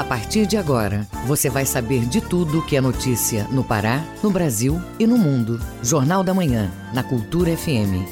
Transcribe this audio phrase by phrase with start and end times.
[0.00, 4.30] A partir de agora, você vai saber de tudo que é notícia no Pará, no
[4.30, 5.60] Brasil e no mundo.
[5.82, 8.08] Jornal da Manhã, na Cultura FM.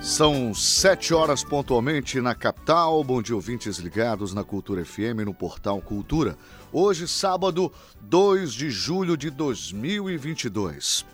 [0.00, 3.04] São sete horas pontualmente na capital.
[3.04, 6.34] Bom dia, ouvintes ligados na Cultura FM no portal Cultura.
[6.72, 7.70] Hoje, sábado,
[8.00, 11.04] 2 de julho de 2022.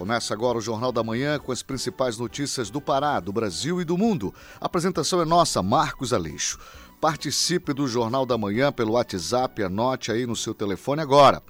[0.00, 3.84] Começa agora o Jornal da Manhã com as principais notícias do Pará, do Brasil e
[3.84, 4.32] do mundo.
[4.58, 6.58] A apresentação é nossa, Marcos Aleixo.
[6.98, 11.42] Participe do Jornal da Manhã pelo WhatsApp, anote aí no seu telefone agora.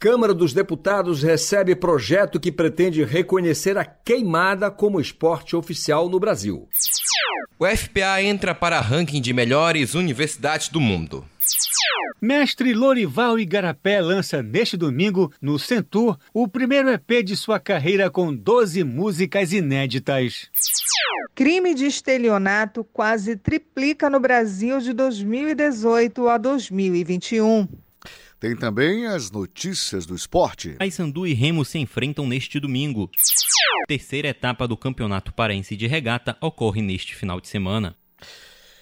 [0.00, 6.68] Câmara dos Deputados recebe projeto que pretende reconhecer a queimada como esporte oficial no Brasil.
[7.58, 11.24] O FPA entra para ranking de melhores universidades do mundo.
[12.20, 18.34] Mestre Lorival Igarapé lança neste domingo, no Centur, o primeiro EP de sua carreira com
[18.34, 20.50] 12 músicas inéditas.
[21.34, 27.68] Crime de estelionato quase triplica no Brasil de 2018 a 2021.
[28.40, 30.70] Tem também as notícias do esporte.
[30.78, 33.10] Paysandu e Remo se enfrentam neste domingo.
[33.86, 37.96] Terceira etapa do Campeonato Paraense de Regata ocorre neste final de semana.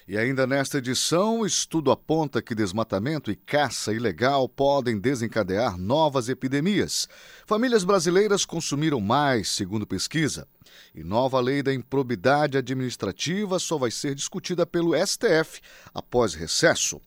[0.06, 6.28] E ainda nesta edição, o estudo aponta que desmatamento e caça ilegal podem desencadear novas
[6.28, 7.08] epidemias.
[7.46, 10.46] Famílias brasileiras consumiram mais, segundo pesquisa.
[10.94, 15.62] E nova lei da improbidade administrativa só vai ser discutida pelo STF
[15.94, 17.00] após recesso.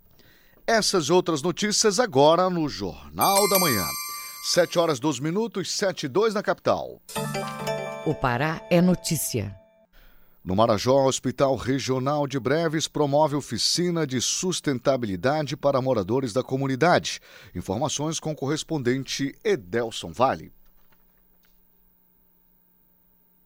[0.65, 3.85] Essas outras notícias agora no Jornal da Manhã.
[4.43, 6.99] 7 horas 12 minutos, 7 e 2 na capital.
[8.05, 9.66] O Pará é notícia.
[10.47, 17.19] No Marajó, o Hospital Regional de Breves promove oficina de sustentabilidade para moradores da comunidade.
[17.53, 20.56] Informações com o correspondente Edelson Vale.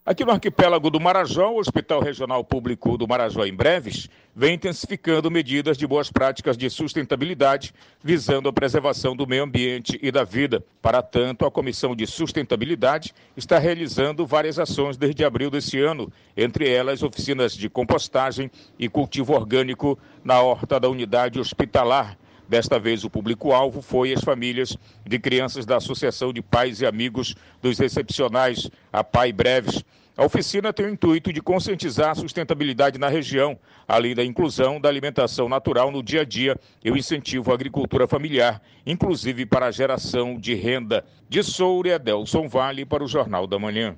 [0.04, 5.30] Aqui no arquipélago do Marajó, o Hospital Regional Público do Marajó, em breves, vem intensificando
[5.30, 7.72] medidas de boas práticas de sustentabilidade,
[8.04, 10.66] visando a preservação do meio ambiente e da vida.
[10.82, 16.68] Para tanto, a Comissão de Sustentabilidade está realizando várias ações desde abril desse ano, entre
[16.68, 22.18] elas oficinas de compostagem e cultivo orgânico na horta da unidade hospitalar.
[22.52, 27.34] Desta vez, o público-alvo foi as famílias de crianças da Associação de Pais e Amigos
[27.62, 29.82] dos Excepcionais, a Pai Breves.
[30.18, 33.58] A oficina tem o intuito de conscientizar a sustentabilidade na região,
[33.88, 38.06] além da inclusão da alimentação natural no dia a dia e o incentivo à agricultura
[38.06, 41.06] familiar, inclusive para a geração de renda.
[41.30, 43.96] De Soura, Delson Vale para o Jornal da Manhã.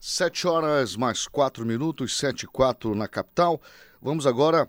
[0.00, 3.62] Sete horas mais quatro minutos, sete e quatro na capital.
[4.02, 4.68] Vamos agora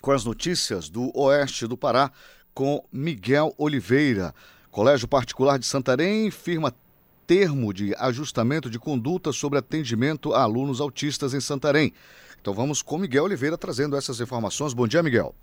[0.00, 2.10] com as notícias do oeste do Pará
[2.54, 4.34] com Miguel Oliveira.
[4.70, 6.72] Colégio Particular de Santarém firma
[7.26, 11.92] termo de ajustamento de conduta sobre atendimento a alunos autistas em Santarém.
[12.40, 14.72] Então vamos com Miguel Oliveira trazendo essas informações.
[14.72, 15.34] Bom dia, Miguel.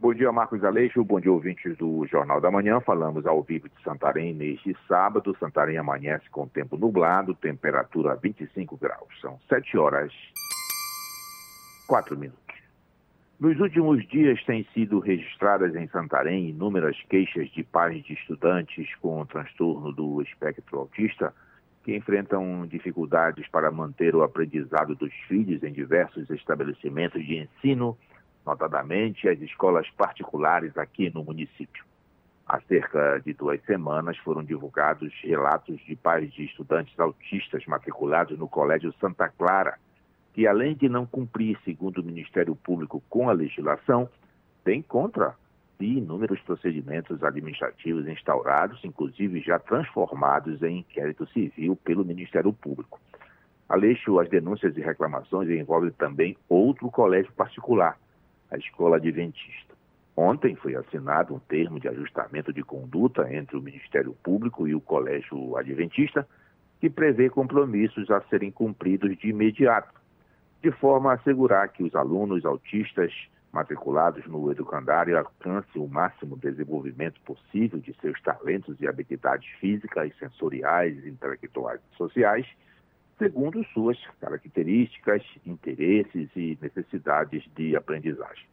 [0.00, 1.04] Bom dia, Marcos Aleixo.
[1.04, 2.80] Bom dia, ouvintes do Jornal da Manhã.
[2.80, 5.36] Falamos ao vivo de Santarém neste sábado.
[5.38, 9.08] Santarém amanhece com tempo nublado, temperatura 25 graus.
[9.20, 10.10] São 7 horas
[11.86, 12.49] 4 minutos.
[13.40, 19.24] Nos últimos dias têm sido registradas em Santarém inúmeras queixas de pais de estudantes com
[19.24, 21.32] transtorno do espectro autista
[21.82, 27.96] que enfrentam dificuldades para manter o aprendizado dos filhos em diversos estabelecimentos de ensino,
[28.44, 31.82] notadamente as escolas particulares aqui no município.
[32.46, 38.46] Há cerca de duas semanas foram divulgados relatos de pais de estudantes autistas matriculados no
[38.46, 39.78] Colégio Santa Clara
[40.32, 44.08] que, além de não cumprir, segundo o Ministério Público, com a legislação,
[44.64, 45.34] tem contra
[45.80, 53.00] si inúmeros procedimentos administrativos instaurados, inclusive já transformados em inquérito civil pelo Ministério Público.
[53.68, 57.96] Aleixo, as denúncias e reclamações envolvem também outro colégio particular,
[58.50, 59.74] a Escola Adventista.
[60.16, 64.80] Ontem foi assinado um termo de ajustamento de conduta entre o Ministério Público e o
[64.80, 66.28] Colégio Adventista,
[66.80, 69.99] que prevê compromissos a serem cumpridos de imediato,
[70.62, 73.12] de forma a assegurar que os alunos autistas
[73.52, 81.04] matriculados no educandário alcancem o máximo desenvolvimento possível de seus talentos e habilidades físicas, sensoriais,
[81.04, 82.46] intelectuais e sociais,
[83.18, 88.46] segundo suas características, interesses e necessidades de aprendizagem.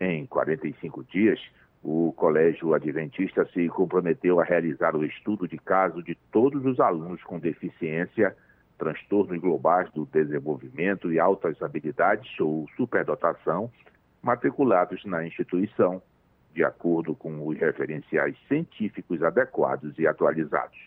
[0.00, 1.40] Em 45 dias,
[1.82, 7.22] o Colégio Adventista se comprometeu a realizar o estudo de caso de todos os alunos
[7.22, 8.36] com deficiência,
[8.78, 13.70] transtornos globais do desenvolvimento e altas habilidades ou superdotação
[14.22, 16.02] matriculados na instituição,
[16.54, 20.78] de acordo com os referenciais científicos adequados e atualizados.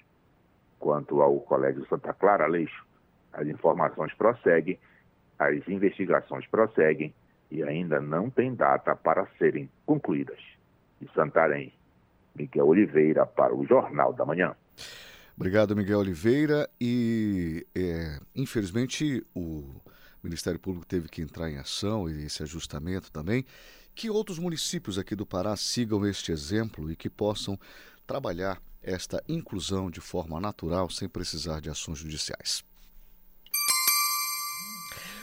[0.80, 2.86] Quanto ao Colégio Santa Clara Leixo,
[3.34, 4.80] as informações prosseguem,
[5.38, 7.14] as investigações prosseguem
[7.52, 10.40] e ainda não tem data para serem concluídas.
[11.00, 11.74] De Santarém,
[12.36, 14.56] Miguel Oliveira para o Jornal da Manhã.
[15.40, 16.70] Obrigado, Miguel Oliveira.
[16.82, 19.64] E, é, infelizmente, o
[20.22, 23.46] Ministério Público teve que entrar em ação e esse ajustamento também.
[23.96, 27.58] Que outros municípios aqui do Pará sigam este exemplo e que possam
[28.06, 32.62] trabalhar esta inclusão de forma natural, sem precisar de ações judiciais.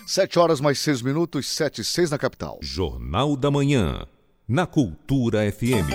[0.07, 2.59] Sete horas mais seis minutos, sete e seis na capital.
[2.63, 4.07] Jornal da Manhã,
[4.49, 5.93] na Cultura FM.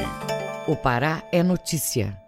[0.68, 2.21] O Pará é notícia.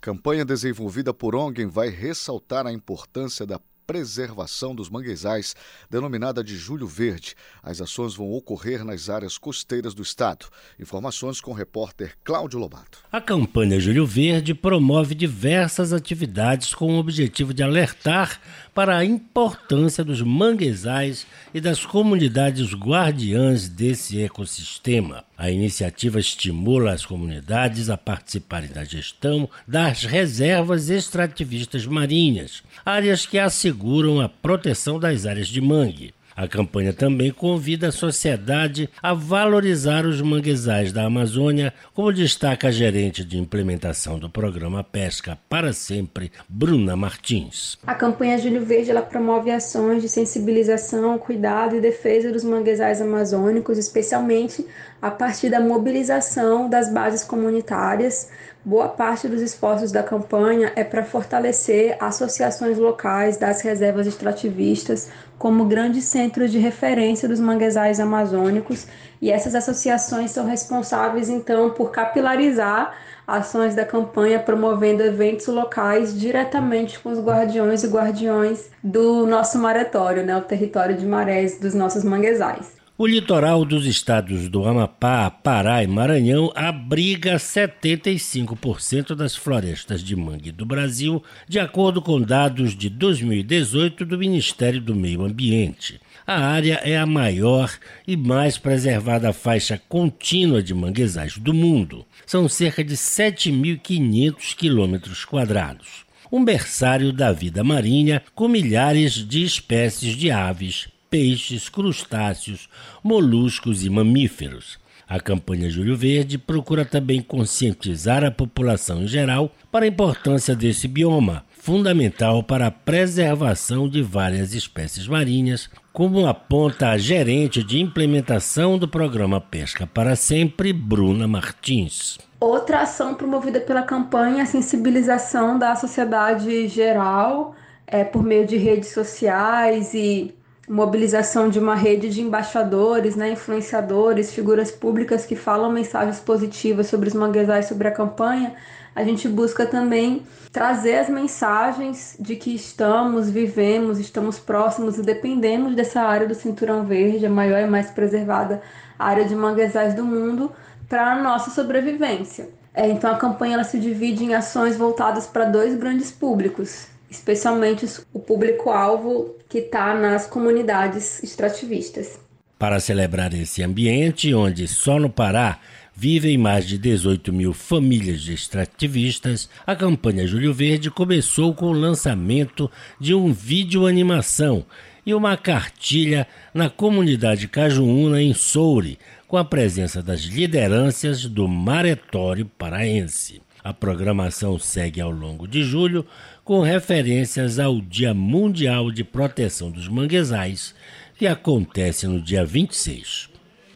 [0.00, 5.56] Campanha desenvolvida por ONG vai ressaltar a importância da preservação dos manguezais,
[5.88, 7.34] denominada de Julho Verde.
[7.62, 10.46] As ações vão ocorrer nas áreas costeiras do estado.
[10.78, 12.98] Informações com o repórter Cláudio Lobato.
[13.10, 18.40] A campanha Julho Verde promove diversas atividades com o objetivo de alertar
[18.78, 25.24] para a importância dos manguezais e das comunidades guardiãs desse ecossistema.
[25.36, 33.36] A iniciativa estimula as comunidades a participarem da gestão das reservas extrativistas marinhas, áreas que
[33.36, 36.14] asseguram a proteção das áreas de mangue.
[36.38, 42.70] A campanha também convida a sociedade a valorizar os manguezais da Amazônia, como destaca a
[42.70, 47.76] gerente de implementação do programa Pesca para Sempre, Bruna Martins.
[47.84, 53.76] A campanha Júlio Verde ela promove ações de sensibilização, cuidado e defesa dos manguezais amazônicos,
[53.76, 54.64] especialmente
[55.02, 58.30] a partir da mobilização das bases comunitárias
[58.64, 65.08] Boa parte dos esforços da campanha é para fortalecer associações locais das reservas extrativistas
[65.38, 68.88] como grandes centros de referência dos manguezais amazônicos,
[69.22, 72.94] e essas associações são responsáveis então por capilarizar
[73.26, 80.24] ações da campanha promovendo eventos locais diretamente com os guardiões e guardiões do nosso maretório,
[80.24, 82.77] né, o território de marés dos nossos manguezais.
[83.00, 90.50] O litoral dos estados do Amapá, Pará e Maranhão abriga 75% das florestas de mangue
[90.50, 96.00] do Brasil, de acordo com dados de 2018 do Ministério do Meio Ambiente.
[96.26, 97.72] A área é a maior
[98.04, 102.04] e mais preservada faixa contínua de manguezais do mundo.
[102.26, 106.04] São cerca de 7.500 quilômetros quadrados.
[106.32, 112.68] Um berçário da vida marinha com milhares de espécies de aves, peixes, crustáceos,
[113.02, 114.78] moluscos e mamíferos.
[115.08, 120.86] A campanha Júlio Verde procura também conscientizar a população em geral para a importância desse
[120.86, 128.76] bioma, fundamental para a preservação de várias espécies marinhas, como aponta a gerente de implementação
[128.76, 132.18] do programa Pesca para Sempre, Bruna Martins.
[132.38, 137.54] Outra ação promovida pela campanha é a sensibilização da sociedade geral
[137.86, 140.34] é, por meio de redes sociais e
[140.68, 147.08] mobilização de uma rede de embaixadores, né, influenciadores, figuras públicas que falam mensagens positivas sobre
[147.08, 148.54] os manguezais, sobre a campanha,
[148.94, 150.22] a gente busca também
[150.52, 156.84] trazer as mensagens de que estamos, vivemos, estamos próximos e dependemos dessa área do Cinturão
[156.84, 158.60] Verde, a maior e mais preservada
[158.98, 160.50] área de manguezais do mundo,
[160.88, 162.48] para a nossa sobrevivência.
[162.74, 167.86] É, então a campanha ela se divide em ações voltadas para dois grandes públicos, especialmente
[168.12, 172.18] o público-alvo que está nas comunidades extrativistas.
[172.58, 175.60] Para celebrar esse ambiente, onde só no Pará
[175.94, 181.72] vivem mais de 18 mil famílias de extrativistas, a campanha Júlio Verde começou com o
[181.72, 184.64] lançamento de um vídeo animação
[185.04, 192.46] e uma cartilha na comunidade Cajuúna, em Soure, com a presença das lideranças do Maretório
[192.46, 193.40] Paraense.
[193.62, 196.06] A programação segue ao longo de julho
[196.44, 200.74] com referências ao Dia Mundial de Proteção dos Manguezais,
[201.16, 203.28] que acontece no dia 26.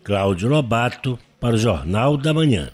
[0.05, 2.71] Cláudio Lobato, para o Jornal da Manhã.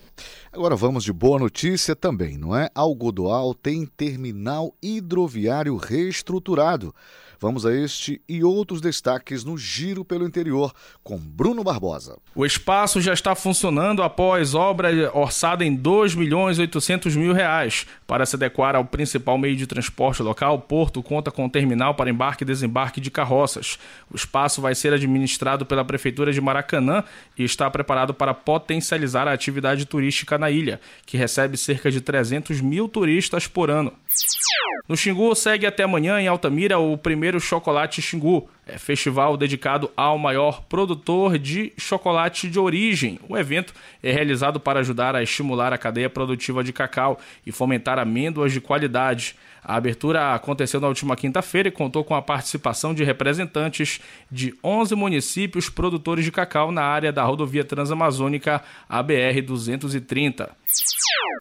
[0.53, 2.69] Agora vamos de boa notícia também, não é?
[2.75, 6.95] Algodoal tem terminal hidroviário reestruturado.
[7.41, 12.19] Vamos a este e outros destaques no Giro pelo Interior com Bruno Barbosa.
[12.35, 17.87] O espaço já está funcionando após obra orçada em 2 milhões 800 mil reais.
[18.09, 21.95] Para se adequar ao principal meio de transporte local, o Porto conta com um terminal
[21.95, 23.79] para embarque e desembarque de carroças.
[24.11, 27.05] O espaço vai ser administrado pela Prefeitura de Maracanã
[27.39, 32.61] e está preparado para potencializar a atividade turística na ilha, que recebe cerca de 300
[32.61, 33.93] mil turistas por ano.
[34.89, 40.19] No Xingu segue até amanhã em Altamira o primeiro Chocolate Xingu, é festival dedicado ao
[40.19, 43.19] maior produtor de chocolate de origem.
[43.29, 47.99] O evento é realizado para ajudar a estimular a cadeia produtiva de cacau e fomentar
[47.99, 49.37] amêndoas de qualidade.
[49.63, 54.95] A abertura aconteceu na última quinta-feira e contou com a participação de representantes de 11
[54.95, 60.58] municípios produtores de cacau na área da rodovia transamazônica ABR 230.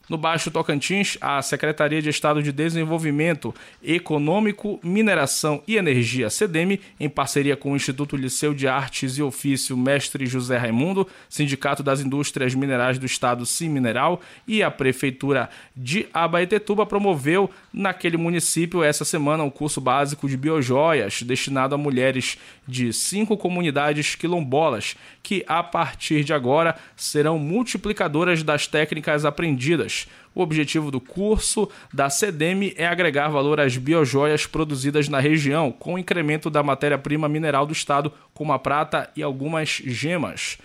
[0.09, 3.53] No Baixo Tocantins, a Secretaria de Estado de Desenvolvimento
[3.83, 9.75] Econômico, Mineração e Energia, SEDEME, em parceria com o Instituto Liceu de Artes e Ofício
[9.75, 16.07] Mestre José Raimundo, Sindicato das Indústrias Minerais do Estado Sim Mineral e a Prefeitura de
[16.13, 22.93] Abaetetuba promoveu naquele município essa semana um curso básico de biojoias destinado a mulheres de
[22.93, 30.07] cinco comunidades quilombolas que a partir de agora serão multiplicadoras das técnicas aprendidas
[30.37, 35.95] o objetivo do curso da CEDEM é agregar valor às biojoias produzidas na região, com
[35.95, 40.59] o incremento da matéria-prima mineral do estado, como a prata e algumas gemas.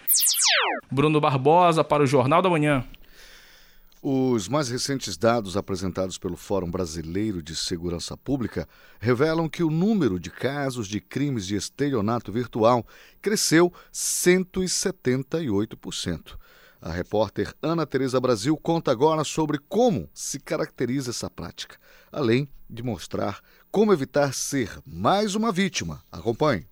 [0.90, 2.85] Bruno Barbosa para o Jornal da Manhã.
[4.02, 8.68] Os mais recentes dados apresentados pelo Fórum Brasileiro de Segurança Pública
[9.00, 12.87] revelam que o número de casos de crimes de estelionato virtual
[13.23, 16.41] cresceu 178%.
[16.85, 21.77] A repórter Ana Teresa Brasil conta agora sobre como se caracteriza essa prática,
[22.11, 26.03] além de mostrar como evitar ser mais uma vítima.
[26.11, 26.72] Acompanhe.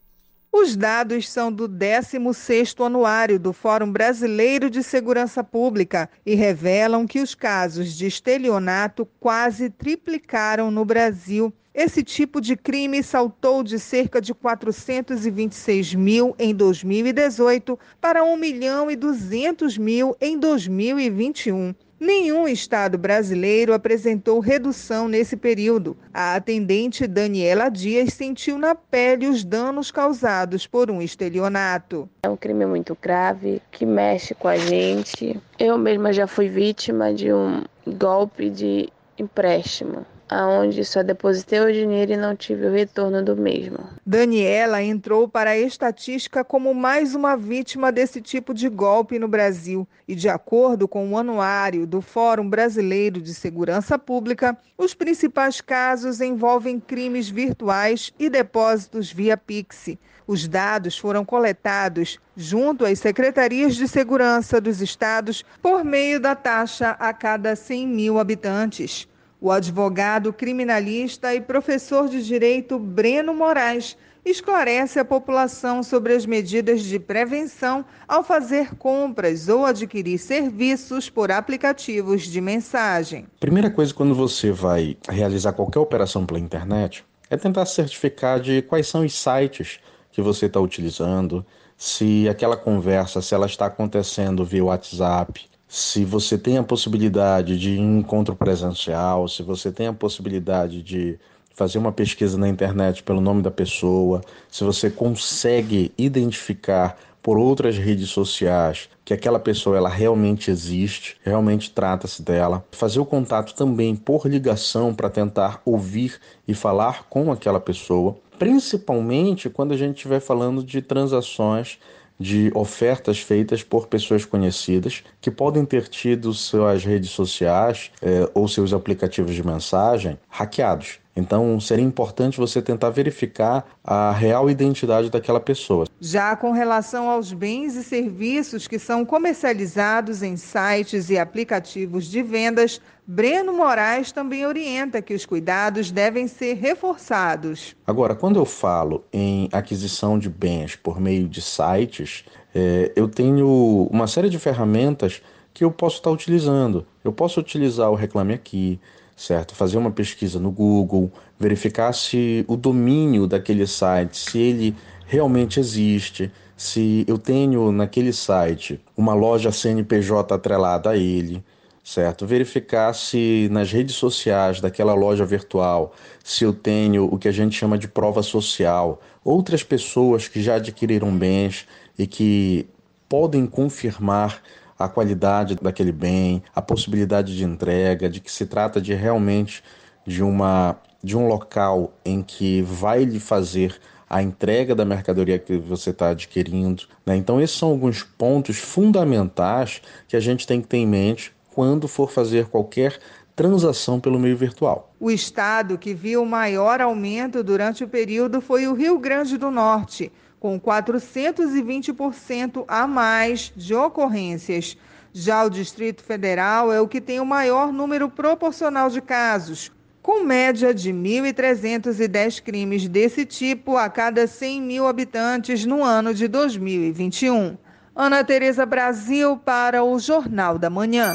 [0.53, 7.21] Os dados são do 16º anuário do Fórum Brasileiro de Segurança Pública e revelam que
[7.21, 14.21] os casos de estelionato quase triplicaram no Brasil esse tipo de crime saltou de cerca
[14.21, 21.73] de 426 mil em 2018 para 1 milhão e 200 mil em 2021.
[22.01, 25.95] Nenhum estado brasileiro apresentou redução nesse período.
[26.15, 32.09] A atendente Daniela Dias sentiu na pele os danos causados por um estelionato.
[32.23, 35.39] É um crime muito grave que mexe com a gente.
[35.59, 38.89] Eu mesma já fui vítima de um golpe de
[39.19, 43.79] empréstimo aonde só depositei o dinheiro e não tive o retorno do mesmo.
[44.07, 49.87] Daniela entrou para a estatística como mais uma vítima desse tipo de golpe no Brasil.
[50.07, 56.21] E de acordo com o anuário do Fórum Brasileiro de Segurança Pública, os principais casos
[56.21, 59.97] envolvem crimes virtuais e depósitos via Pix.
[60.27, 66.91] Os dados foram coletados junto às secretarias de segurança dos estados por meio da taxa
[67.01, 69.09] a cada 100 mil habitantes.
[69.43, 76.83] O advogado criminalista e professor de direito Breno Moraes esclarece a população sobre as medidas
[76.83, 83.27] de prevenção ao fazer compras ou adquirir serviços por aplicativos de mensagem.
[83.41, 88.89] Primeira coisa quando você vai realizar qualquer operação pela internet é tentar certificar de quais
[88.89, 89.81] são os sites
[90.13, 91.47] que você está utilizando,
[91.79, 97.79] se aquela conversa, se ela está acontecendo via WhatsApp, se você tem a possibilidade de
[97.79, 101.17] encontro presencial, se você tem a possibilidade de
[101.55, 107.79] fazer uma pesquisa na internet pelo nome da pessoa, se você consegue identificar por outras
[107.79, 113.95] redes sociais que aquela pessoa ela realmente existe, realmente trata-se dela, fazer o contato também
[113.95, 120.19] por ligação para tentar ouvir e falar com aquela pessoa, principalmente quando a gente estiver
[120.19, 121.79] falando de transações
[122.21, 128.47] de ofertas feitas por pessoas conhecidas que podem ter tido suas redes sociais eh, ou
[128.47, 131.00] seus aplicativos de mensagem hackeados.
[131.15, 135.87] Então, seria importante você tentar verificar a real identidade daquela pessoa.
[136.01, 142.23] Já com relação aos bens e serviços que são comercializados em sites e aplicativos de
[142.23, 147.75] vendas, Breno Moraes também orienta que os cuidados devem ser reforçados.
[147.85, 152.25] Agora, quando eu falo em aquisição de bens por meio de sites,
[152.55, 155.21] é, eu tenho uma série de ferramentas
[155.53, 156.87] que eu posso estar utilizando.
[157.03, 158.81] Eu posso utilizar o Reclame Aqui,
[159.21, 159.55] certo?
[159.55, 164.75] Fazer uma pesquisa no Google, verificar se o domínio daquele site, se ele
[165.07, 171.45] realmente existe, se eu tenho naquele site uma loja CNPJ atrelada a ele,
[171.85, 172.27] certo?
[172.27, 177.55] Verificar se nas redes sociais daquela loja virtual, se eu tenho o que a gente
[177.55, 182.67] chama de prova social, outras pessoas que já adquiriram bens e que
[183.07, 184.41] podem confirmar
[184.81, 189.63] a qualidade daquele bem, a possibilidade de entrega, de que se trata de realmente
[190.07, 195.57] de uma de um local em que vai lhe fazer a entrega da mercadoria que
[195.57, 196.85] você está adquirindo.
[197.07, 197.17] Né?
[197.17, 201.89] Então, esses são alguns pontos fundamentais que a gente tem que ter em mente quando
[201.89, 202.99] for fazer qualquer
[203.35, 204.93] transação pelo meio virtual.
[205.01, 210.13] O estado que viu maior aumento durante o período foi o Rio Grande do Norte,
[210.41, 214.77] com 420% a mais de ocorrências.
[215.13, 219.71] Já o Distrito Federal é o que tem o maior número proporcional de casos,
[220.01, 226.27] com média de 1.310 crimes desse tipo a cada 100 mil habitantes no ano de
[226.27, 227.59] 2021.
[227.95, 231.15] Ana Tereza Brasil para o Jornal da Manhã.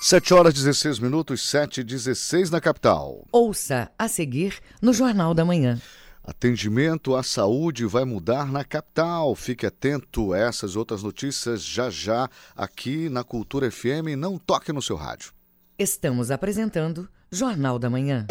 [0.00, 3.24] 7 horas 16 minutos, 7 e 16 na capital.
[3.32, 5.80] Ouça a seguir no Jornal da Manhã.
[6.26, 9.36] Atendimento à saúde vai mudar na capital.
[9.36, 14.18] Fique atento a essas outras notícias já já aqui na Cultura FM.
[14.18, 15.32] Não toque no seu rádio.
[15.78, 18.26] Estamos apresentando Jornal da Manhã.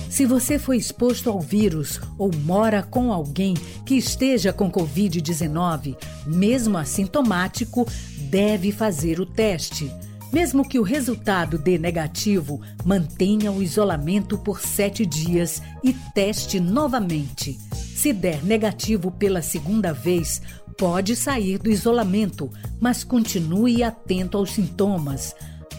[0.08, 3.52] Se você foi exposto ao vírus ou mora com alguém
[3.84, 5.94] que esteja com Covid-19,
[6.26, 7.86] mesmo assintomático,
[8.30, 9.92] deve fazer o teste.
[10.34, 17.56] Mesmo que o resultado dê negativo, mantenha o isolamento por sete dias e teste novamente.
[17.72, 20.42] Se der negativo pela segunda vez,
[20.76, 22.50] pode sair do isolamento,
[22.80, 25.36] mas continue atento aos sintomas.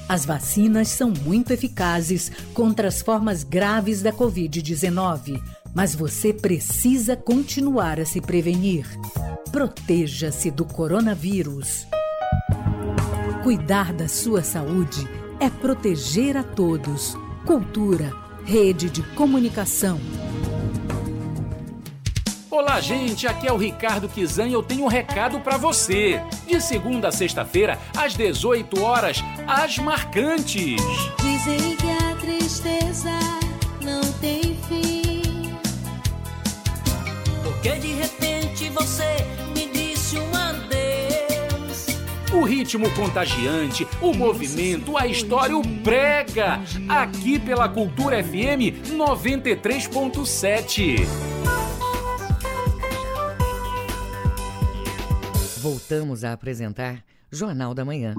[0.08, 5.38] As vacinas são muito eficazes contra as formas graves da Covid-19,
[5.74, 8.88] mas você precisa continuar a se prevenir.
[9.52, 11.86] Proteja-se do coronavírus.
[13.46, 15.08] Cuidar da sua saúde
[15.40, 17.16] é proteger a todos.
[17.46, 18.12] Cultura,
[18.44, 20.02] rede de comunicação.
[22.50, 26.20] Olá, gente, aqui é o Ricardo Kizan e eu tenho um recado para você.
[26.48, 30.82] De segunda a sexta-feira, às 18 horas, as marcantes.
[31.22, 33.12] Dizem que a tristeza
[33.80, 35.56] não tem fim.
[37.44, 39.45] Porque de repente você
[42.46, 46.62] ritmo contagiante, o movimento, a história, o brega.
[46.88, 51.06] Aqui pela Cultura FM 93.7.
[55.62, 58.14] Voltamos a apresentar Jornal da Manhã.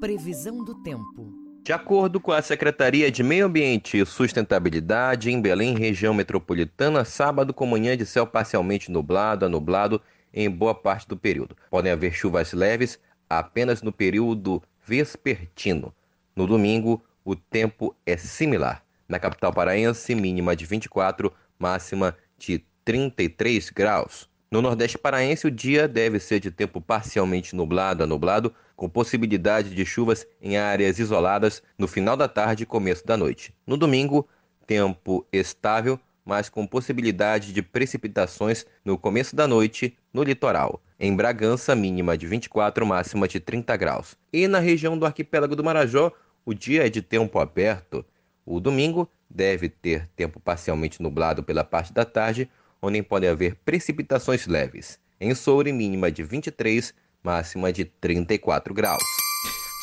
[0.00, 1.32] Previsão do tempo.
[1.64, 7.54] De acordo com a Secretaria de Meio Ambiente e Sustentabilidade, em Belém, região metropolitana, sábado
[7.54, 10.00] com manhã de céu parcialmente nublado a nublado
[10.32, 11.56] em boa parte do período.
[11.70, 15.94] Podem haver chuvas leves apenas no período vespertino.
[16.34, 18.82] No domingo, o tempo é similar.
[19.08, 24.28] Na capital paraense, mínima de 24, máxima de 33 graus.
[24.50, 29.74] No Nordeste paraense, o dia deve ser de tempo parcialmente nublado a nublado, com possibilidade
[29.74, 33.54] de chuvas em áreas isoladas no final da tarde e começo da noite.
[33.66, 34.26] No domingo,
[34.66, 40.82] tempo estável, mas com possibilidade de precipitações no começo da noite no litoral.
[40.98, 44.16] Em Bragança, mínima de 24, máxima de 30 graus.
[44.32, 46.12] E na região do arquipélago do Marajó,
[46.44, 48.04] o dia é de tempo aberto.
[48.44, 52.50] O domingo deve ter tempo parcialmente nublado pela parte da tarde,
[52.82, 54.98] onde pode haver precipitações leves.
[55.20, 59.02] Em Soure, mínima de 23, máxima de 34 graus.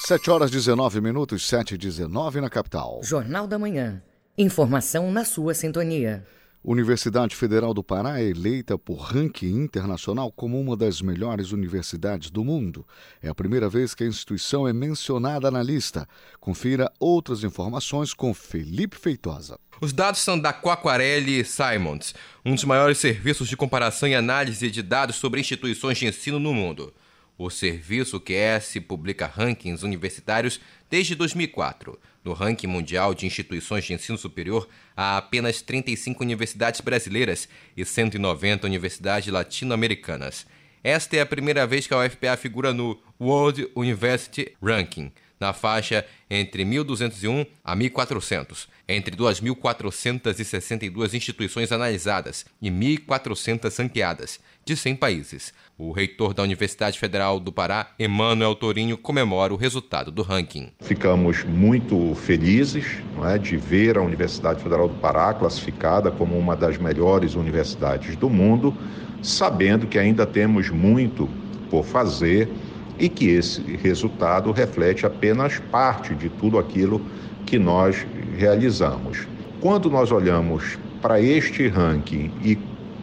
[0.05, 2.99] 7 horas 19 minutos, 7 e 19 na capital.
[3.03, 4.01] Jornal da Manhã.
[4.37, 6.25] Informação na sua sintonia.
[6.67, 12.43] Universidade Federal do Pará é eleita por ranking internacional como uma das melhores universidades do
[12.43, 12.83] mundo.
[13.21, 16.09] É a primeira vez que a instituição é mencionada na lista.
[16.39, 19.59] Confira outras informações com Felipe Feitosa.
[19.79, 24.81] Os dados são da Quaquarelli Simons, um dos maiores serviços de comparação e análise de
[24.81, 26.91] dados sobre instituições de ensino no mundo.
[27.37, 31.99] O serviço QS publica rankings universitários desde 2004.
[32.23, 38.65] No ranking mundial de instituições de ensino superior, há apenas 35 universidades brasileiras e 190
[38.65, 40.45] universidades latino-americanas.
[40.83, 45.11] Esta é a primeira vez que a UFPA figura no World University Ranking.
[45.39, 54.95] Na faixa entre 1.201 a 1.400, entre 2.462 instituições analisadas e 1.400 ranqueadas, de 100
[54.95, 55.53] países.
[55.77, 60.71] O reitor da Universidade Federal do Pará, Emanuel Torinho, comemora o resultado do ranking.
[60.79, 62.85] Ficamos muito felizes
[63.23, 68.29] é, de ver a Universidade Federal do Pará classificada como uma das melhores universidades do
[68.29, 68.75] mundo,
[69.21, 71.29] sabendo que ainda temos muito
[71.69, 72.49] por fazer
[72.97, 77.01] e que esse resultado reflete apenas parte de tudo aquilo
[77.45, 78.05] que nós
[78.37, 79.27] realizamos.
[79.61, 82.57] Quando nós olhamos para este ranking e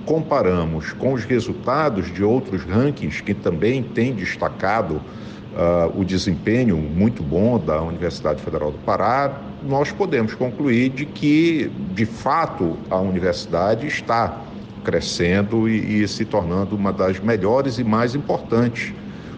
[0.05, 7.23] comparamos com os resultados de outros rankings que também têm destacado uh, o desempenho muito
[7.23, 13.87] bom da Universidade Federal do Pará, nós podemos concluir de que, de fato, a universidade
[13.87, 14.41] está
[14.85, 18.93] crescendo e, e se tornando uma das melhores e mais importantes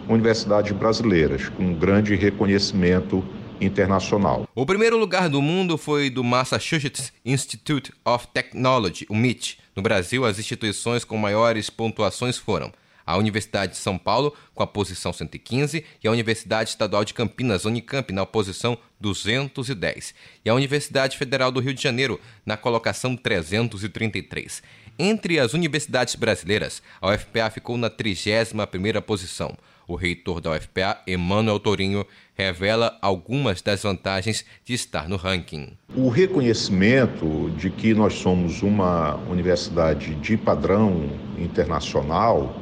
[0.07, 3.23] universidades brasileiras, com grande reconhecimento
[3.59, 4.47] internacional.
[4.53, 9.57] O primeiro lugar do mundo foi do Massachusetts Institute of Technology, o MIT.
[9.75, 12.71] No Brasil, as instituições com maiores pontuações foram
[13.05, 17.63] a Universidade de São Paulo, com a posição 115, e a Universidade Estadual de Campinas,
[17.63, 24.63] Unicamp, na posição 210, e a Universidade Federal do Rio de Janeiro, na colocação 333.
[24.97, 29.55] Entre as universidades brasileiras, a UFPA ficou na 31ª posição.
[29.87, 35.73] O reitor da UFPA, Emanuel Torinho, revela algumas das vantagens de estar no ranking.
[35.95, 42.55] O reconhecimento de que nós somos uma universidade de padrão internacional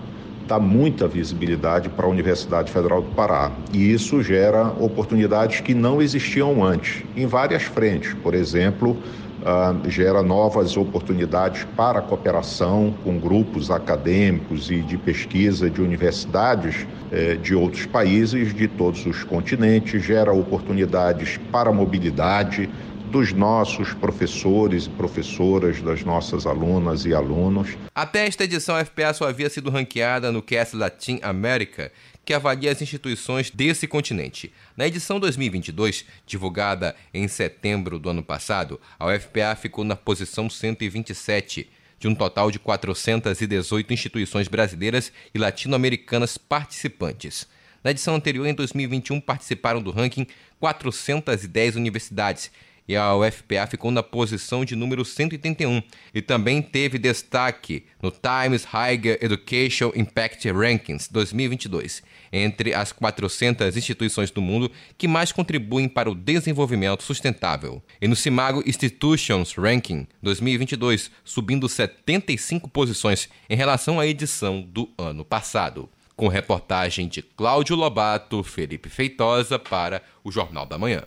[0.47, 3.51] dá muita visibilidade para a Universidade Federal do Pará.
[3.71, 8.13] E isso gera oportunidades que não existiam antes, em várias frentes.
[8.15, 8.97] Por exemplo,
[9.43, 16.87] uh, gera novas oportunidades para a cooperação com grupos acadêmicos e de pesquisa de universidades
[17.11, 22.69] eh, de outros países, de todos os continentes, gera oportunidades para a mobilidade,
[23.13, 27.77] dos nossos professores e professoras, das nossas alunas e alunos.
[27.93, 31.91] Até esta edição, a FPA só havia sido ranqueada no Cast Latin America,
[32.25, 34.51] que avalia as instituições desse continente.
[34.77, 41.69] Na edição 2022, divulgada em setembro do ano passado, a UFPA ficou na posição 127
[41.99, 47.47] de um total de 418 instituições brasileiras e latino-americanas participantes.
[47.83, 50.27] Na edição anterior, em 2021, participaram do ranking
[50.59, 52.51] 410 universidades
[52.87, 55.81] e a UFPA ficou na posição de número 181
[56.13, 64.31] e também teve destaque no Times Higher Education Impact Rankings 2022, entre as 400 instituições
[64.31, 67.81] do mundo que mais contribuem para o desenvolvimento sustentável.
[68.01, 75.23] E no Simago Institutions Ranking 2022, subindo 75 posições em relação à edição do ano
[75.23, 75.89] passado.
[76.15, 81.03] Com reportagem de Cláudio Lobato, Felipe Feitosa para o Jornal da Manhã.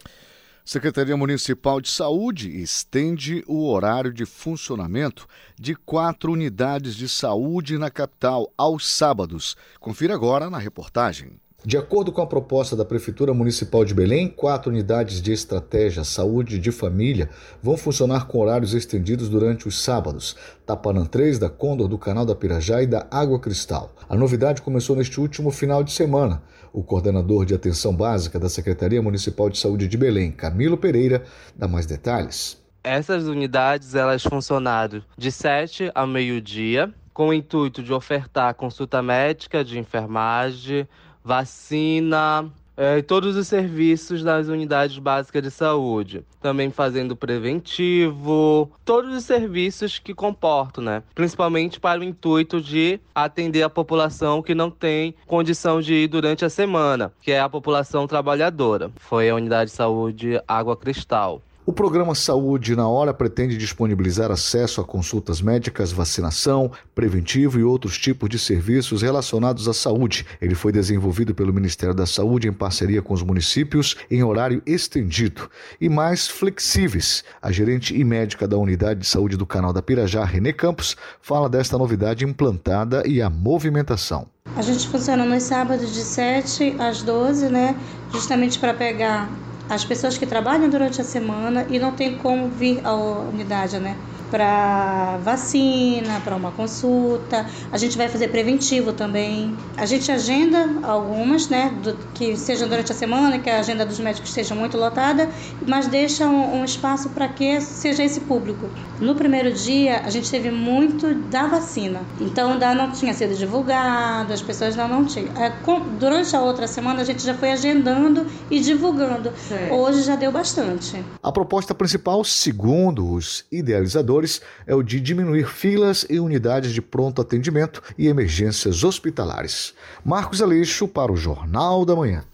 [0.68, 7.88] Secretaria Municipal de Saúde estende o horário de funcionamento de quatro unidades de saúde na
[7.88, 9.56] capital aos sábados.
[9.78, 11.38] Confira agora na reportagem.
[11.64, 16.58] De acordo com a proposta da Prefeitura Municipal de Belém, quatro unidades de estratégia saúde
[16.58, 17.30] de família
[17.62, 20.36] vão funcionar com horários estendidos durante os sábados.
[20.66, 23.92] Tapanã 3, da Condor, do Canal da Pirajá e da Água Cristal.
[24.08, 26.42] A novidade começou neste último final de semana.
[26.76, 31.24] O coordenador de atenção básica da Secretaria Municipal de Saúde de Belém, Camilo Pereira,
[31.56, 32.62] dá mais detalhes.
[32.84, 39.64] Essas unidades elas funcionaram de 7 a meio-dia, com o intuito de ofertar consulta médica,
[39.64, 40.86] de enfermagem,
[41.24, 46.24] vacina, é, todos os serviços das unidades básicas de saúde.
[46.40, 51.02] Também fazendo preventivo, todos os serviços que comportam, né?
[51.14, 56.44] Principalmente para o intuito de atender a população que não tem condição de ir durante
[56.44, 58.90] a semana, que é a população trabalhadora.
[58.96, 61.42] Foi a unidade de saúde Água Cristal.
[61.68, 67.98] O programa Saúde na Hora pretende disponibilizar acesso a consultas médicas, vacinação, preventivo e outros
[67.98, 70.24] tipos de serviços relacionados à saúde.
[70.40, 75.50] Ele foi desenvolvido pelo Ministério da Saúde em parceria com os municípios em horário estendido
[75.80, 77.24] e mais flexíveis.
[77.42, 81.48] A gerente e médica da Unidade de Saúde do Canal da Pirajá, Renê Campos, fala
[81.48, 84.28] desta novidade implantada e a movimentação.
[84.54, 87.74] A gente funciona nos sábados de 7 às 12, né?
[88.12, 89.28] Justamente para pegar
[89.68, 94.04] as pessoas que trabalham durante a semana e não tem como vir à unidade, né?
[94.30, 97.46] Para vacina, para uma consulta.
[97.70, 99.56] A gente vai fazer preventivo também.
[99.76, 103.98] A gente agenda algumas, né, do, que sejam durante a semana, que a agenda dos
[103.98, 105.28] médicos esteja muito lotada,
[105.66, 108.68] mas deixa um, um espaço para que seja esse público.
[109.00, 114.32] No primeiro dia, a gente teve muito da vacina, então ainda não tinha sido divulgado,
[114.32, 115.28] as pessoas ainda não tinham.
[115.36, 119.32] É, com, durante a outra semana, a gente já foi agendando e divulgando.
[119.70, 121.02] Hoje já deu bastante.
[121.22, 124.25] A proposta principal, segundo os idealizadores,
[124.66, 129.74] é o de diminuir filas e unidades de pronto atendimento e emergências hospitalares.
[130.04, 132.24] Marcos Aleixo para o Jornal da Manhã.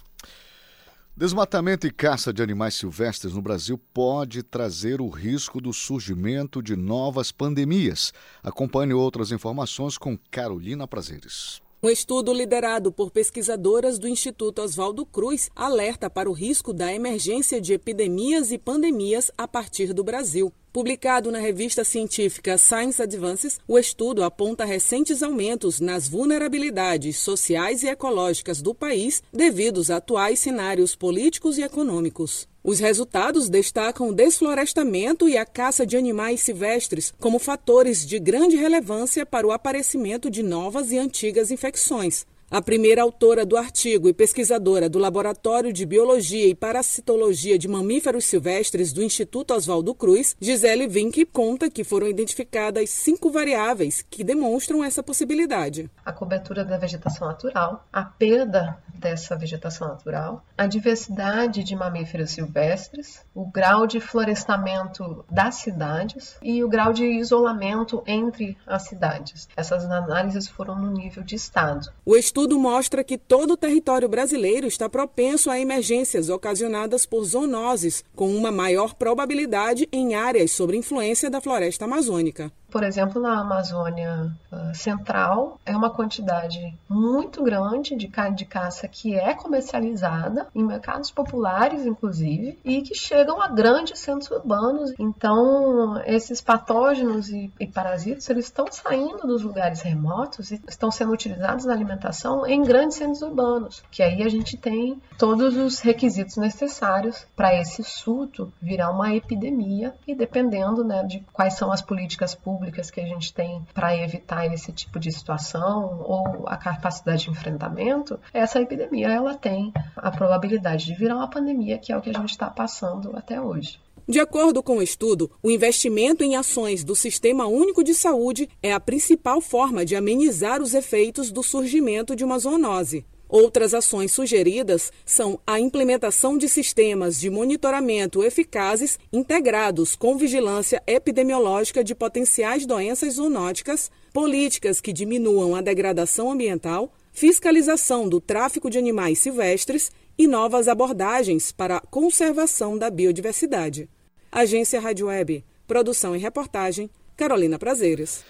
[1.15, 6.75] Desmatamento e caça de animais silvestres no Brasil pode trazer o risco do surgimento de
[6.75, 8.15] novas pandemias.
[8.43, 11.61] Acompanhe outras informações com Carolina Prazeres.
[11.85, 17.61] Um estudo liderado por pesquisadoras do Instituto Oswaldo Cruz alerta para o risco da emergência
[17.61, 20.53] de epidemias e pandemias a partir do Brasil.
[20.73, 27.89] Publicado na revista científica Science Advances, o estudo aponta recentes aumentos nas vulnerabilidades sociais e
[27.89, 32.49] ecológicas do país devido aos atuais cenários políticos e econômicos.
[32.65, 38.57] Os resultados destacam o desflorestamento e a caça de animais silvestres como fatores de grande
[38.57, 44.13] relevância para o aparecimento de novas e antigas infecções, a primeira autora do artigo e
[44.13, 50.87] pesquisadora do Laboratório de Biologia e Parasitologia de Mamíferos Silvestres do Instituto Oswaldo Cruz, Gisele
[50.87, 55.91] Vink, conta que foram identificadas cinco variáveis que demonstram essa possibilidade.
[56.05, 63.25] A cobertura da vegetação natural, a perda dessa vegetação natural, a diversidade de mamíferos silvestres,
[63.35, 69.49] o grau de florestamento das cidades e o grau de isolamento entre as cidades.
[69.57, 71.91] Essas análises foram no nível de estado.
[72.05, 77.23] O estudo estudo mostra que todo o território brasileiro está propenso a emergências ocasionadas por
[77.23, 82.53] zoonoses, com uma maior probabilidade em áreas sob influência da floresta amazônica.
[82.73, 88.89] Por exemplo, na Amazônia uh, Central, é uma quantidade muito grande de carne de caça
[88.89, 94.95] que é comercializada em mercados populares, inclusive, e que chegam a grandes centros urbanos.
[94.99, 101.13] Então, esses patógenos e, e parasitas, eles estão saindo dos lugares remotos e estão sendo
[101.13, 106.39] utilizados na alimentação em grandes centros urbanos, que aí a gente tem todos os requisitos
[106.39, 112.35] necessários para esse surto virar uma epidemia e dependendo né, de quais são as políticas
[112.35, 117.25] públicas públicas que a gente tem para evitar esse tipo de situação ou a capacidade
[117.25, 122.01] de enfrentamento, essa epidemia ela tem a probabilidade de virar uma pandemia, que é o
[122.01, 123.81] que a gente está passando até hoje.
[124.07, 128.73] De acordo com o estudo, o investimento em ações do Sistema Único de Saúde é
[128.73, 133.05] a principal forma de amenizar os efeitos do surgimento de uma zoonose.
[133.33, 141.83] Outras ações sugeridas são a implementação de sistemas de monitoramento eficazes integrados com vigilância epidemiológica
[141.83, 149.21] de potenciais doenças zoonóticas, políticas que diminuam a degradação ambiental, fiscalização do tráfico de animais
[149.21, 153.89] silvestres e novas abordagens para a conservação da biodiversidade.
[154.31, 158.23] Agência Rádio Web, produção e reportagem, Carolina Prazeres.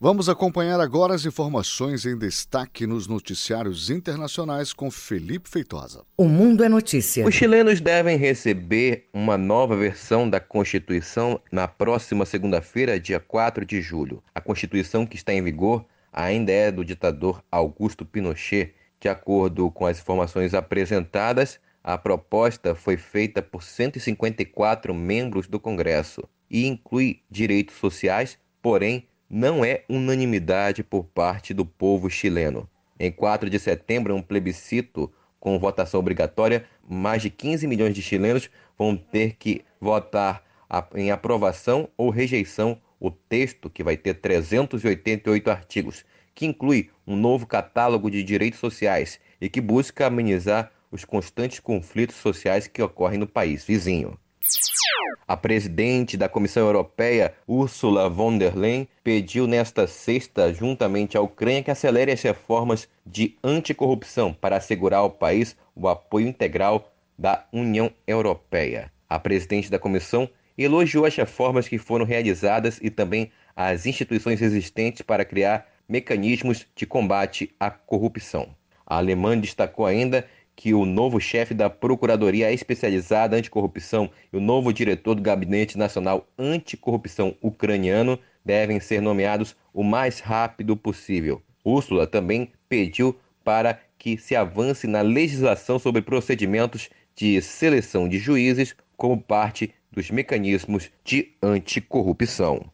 [0.00, 6.04] Vamos acompanhar agora as informações em destaque nos noticiários internacionais com Felipe Feitosa.
[6.16, 7.26] O Mundo é Notícia.
[7.26, 13.82] Os chilenos devem receber uma nova versão da Constituição na próxima segunda-feira, dia 4 de
[13.82, 14.22] julho.
[14.32, 18.74] A Constituição que está em vigor ainda é do ditador Augusto Pinochet.
[19.00, 26.22] De acordo com as informações apresentadas, a proposta foi feita por 154 membros do Congresso
[26.48, 32.68] e inclui direitos sociais, porém não é unanimidade por parte do povo chileno.
[32.98, 38.50] Em 4 de setembro, um plebiscito com votação obrigatória, mais de 15 milhões de chilenos
[38.76, 40.42] vão ter que votar
[40.94, 47.46] em aprovação ou rejeição o texto que vai ter 388 artigos, que inclui um novo
[47.46, 53.26] catálogo de direitos sociais e que busca amenizar os constantes conflitos sociais que ocorrem no
[53.26, 54.18] país vizinho.
[55.26, 61.62] A presidente da Comissão Europeia, Ursula von der Leyen, pediu nesta sexta, juntamente à Ucrânia,
[61.62, 67.92] que acelere as reformas de anticorrupção para assegurar ao país o apoio integral da União
[68.06, 68.90] Europeia.
[69.08, 75.02] A presidente da comissão elogiou as reformas que foram realizadas e também as instituições existentes
[75.02, 78.54] para criar mecanismos de combate à corrupção.
[78.86, 80.26] A alemã destacou ainda
[80.58, 86.26] que o novo chefe da Procuradoria Especializada Anticorrupção e o novo diretor do Gabinete Nacional
[86.36, 91.40] Anticorrupção ucraniano devem ser nomeados o mais rápido possível.
[91.64, 98.74] Úrsula também pediu para que se avance na legislação sobre procedimentos de seleção de juízes
[98.96, 102.68] como parte dos mecanismos de anticorrupção.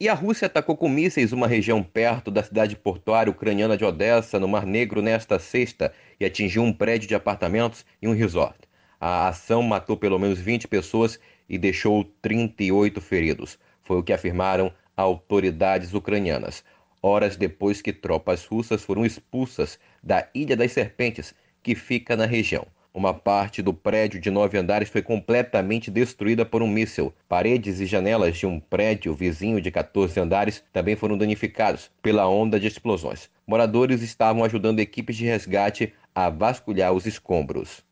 [0.00, 4.40] E a Rússia atacou com mísseis uma região perto da cidade portuária ucraniana de Odessa,
[4.40, 8.58] no Mar Negro, nesta sexta, e atingiu um prédio de apartamentos e um resort.
[9.00, 13.58] A ação matou pelo menos 20 pessoas e deixou 38 feridos.
[13.82, 16.64] Foi o que afirmaram autoridades ucranianas,
[17.02, 22.66] horas depois que tropas russas foram expulsas da Ilha das Serpentes, que fica na região.
[22.94, 27.12] Uma parte do prédio de nove andares foi completamente destruída por um míssil.
[27.28, 32.60] Paredes e janelas de um prédio vizinho de 14 andares também foram danificados pela onda
[32.60, 33.28] de explosões.
[33.44, 37.82] Moradores estavam ajudando equipes de resgate a vasculhar os escombros.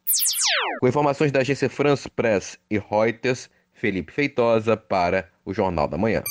[0.78, 6.22] Com informações da agência France Press e Reuters, Felipe Feitosa para o Jornal da Manhã.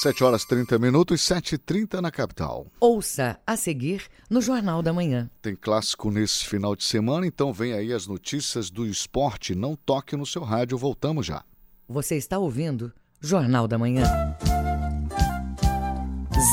[0.00, 2.68] 7 horas 30 minutos, 7h30 na capital.
[2.78, 5.28] Ouça a seguir no Jornal da Manhã.
[5.42, 9.56] Tem clássico nesse final de semana, então vem aí as notícias do esporte.
[9.56, 11.42] Não toque no seu rádio, voltamos já.
[11.88, 14.04] Você está ouvindo Jornal da Manhã.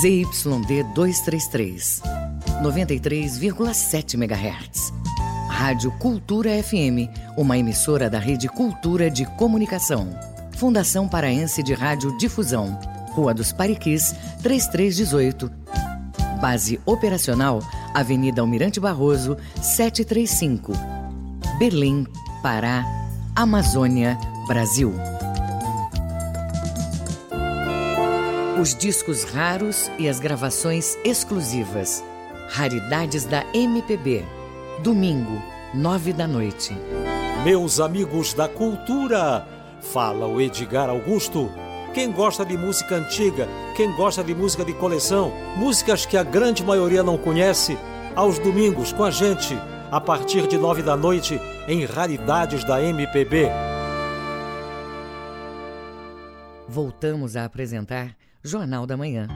[0.02, 2.02] ZYD 233,
[2.64, 4.92] 93,7 MHz.
[5.52, 10.18] Rádio Cultura FM, uma emissora da Rede Cultura de Comunicação.
[10.58, 12.95] Fundação Paraense de Rádio Difusão.
[13.16, 15.50] Rua dos Pariquis, 3318.
[16.42, 17.62] Base operacional,
[17.94, 20.74] Avenida Almirante Barroso, 735.
[21.58, 22.06] Belém,
[22.44, 22.84] Pará,
[23.34, 24.94] Amazônia, Brasil.
[28.62, 32.04] Os discos raros e as gravações exclusivas.
[32.50, 34.26] Raridades da MPB.
[34.84, 35.42] Domingo,
[35.74, 36.76] nove da noite.
[37.46, 39.48] Meus amigos da cultura,
[39.82, 41.50] fala o Edgar Augusto.
[41.96, 46.62] Quem gosta de música antiga, quem gosta de música de coleção, músicas que a grande
[46.62, 47.78] maioria não conhece,
[48.14, 49.58] aos domingos com a gente,
[49.90, 53.50] a partir de nove da noite, em Raridades da MPB.
[56.68, 59.30] Voltamos a apresentar Jornal da Manhã.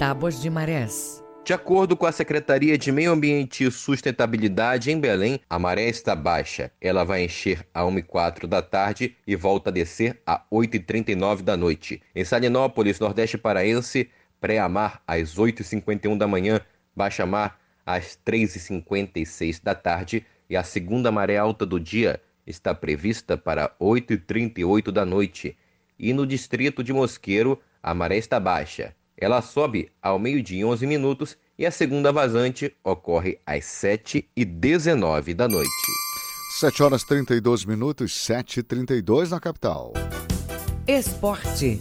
[0.00, 1.22] Tábuas de Marés.
[1.42, 6.14] De acordo com a Secretaria de Meio Ambiente e Sustentabilidade em Belém, a maré está
[6.14, 6.70] baixa.
[6.80, 12.02] Ela vai encher a 1h04 da tarde e volta a descer a 8h39 da noite.
[12.14, 16.60] Em Salinópolis, Nordeste Paraense, pré-amar às 8h51 da manhã,
[16.94, 23.74] baixa-mar às 3h56 da tarde e a segunda maré alta do dia está prevista para
[23.80, 25.56] 8h38 da noite.
[25.98, 28.94] E no distrito de Mosqueiro, a maré está baixa.
[29.20, 34.44] Ela sobe ao meio-dia e 11 minutos e a segunda vazante ocorre às 7 e
[34.46, 35.70] 19 da noite.
[36.58, 39.92] 7 horas 32 minutos, 7h32 na capital.
[40.88, 41.78] Esporte.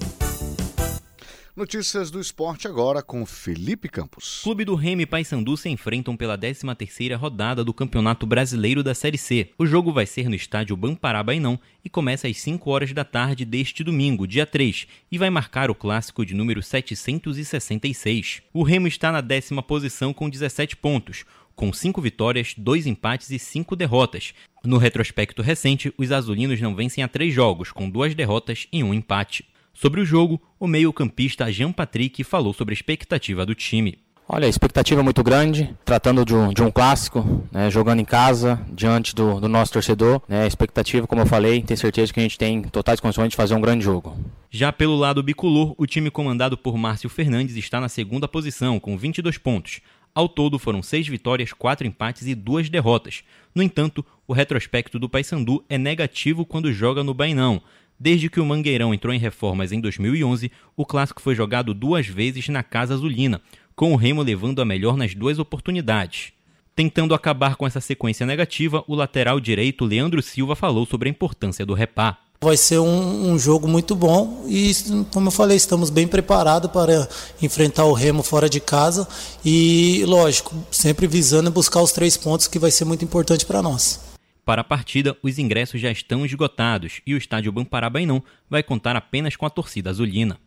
[1.59, 4.39] Notícias do esporte agora com Felipe Campos.
[4.43, 9.17] Clube do Remy e Paysandu se enfrentam pela 13ª rodada do Campeonato Brasileiro da Série
[9.17, 9.49] C.
[9.57, 13.43] O jogo vai ser no estádio Bampará Bainão e começa às 5 horas da tarde
[13.43, 18.41] deste domingo, dia 3, e vai marcar o clássico de número 766.
[18.53, 21.25] O Remo está na décima posição com 17 pontos,
[21.57, 24.33] com 5 vitórias, 2 empates e 5 derrotas.
[24.63, 28.93] No retrospecto recente, os azulinos não vencem há 3 jogos, com 2 derrotas e 1
[28.93, 29.43] empate.
[29.81, 33.97] Sobre o jogo, o meio-campista Jean Patrick falou sobre a expectativa do time.
[34.27, 38.03] Olha, a expectativa é muito grande, tratando de um, de um clássico, né, jogando em
[38.03, 40.21] casa, diante do, do nosso torcedor.
[40.27, 43.37] Né, a expectativa, como eu falei, tenho certeza que a gente tem totais condições de
[43.37, 44.17] fazer um grande jogo.
[44.51, 48.97] Já pelo lado bicolor, o time comandado por Márcio Fernandes está na segunda posição, com
[48.97, 49.79] 22 pontos.
[50.13, 53.23] Ao todo, foram seis vitórias, quatro empates e duas derrotas.
[53.55, 57.61] No entanto, o retrospecto do Paysandu é negativo quando joga no Bainão.
[57.99, 62.47] Desde que o Mangueirão entrou em reformas em 2011, o clássico foi jogado duas vezes
[62.47, 63.41] na Casa Azulina,
[63.75, 66.31] com o Remo levando a melhor nas duas oportunidades.
[66.73, 71.65] Tentando acabar com essa sequência negativa, o lateral direito Leandro Silva falou sobre a importância
[71.65, 72.17] do repá.
[72.41, 74.73] Vai ser um, um, jogo muito bom e,
[75.11, 77.05] como eu falei, estamos bem preparados para
[77.41, 79.05] enfrentar o Remo fora de casa
[79.43, 84.08] e, lógico, sempre visando buscar os três pontos que vai ser muito importante para nós.
[84.49, 89.35] Para a partida, os ingressos já estão esgotados e o estádio Bamparabainão vai contar apenas
[89.35, 90.39] com a torcida azulina.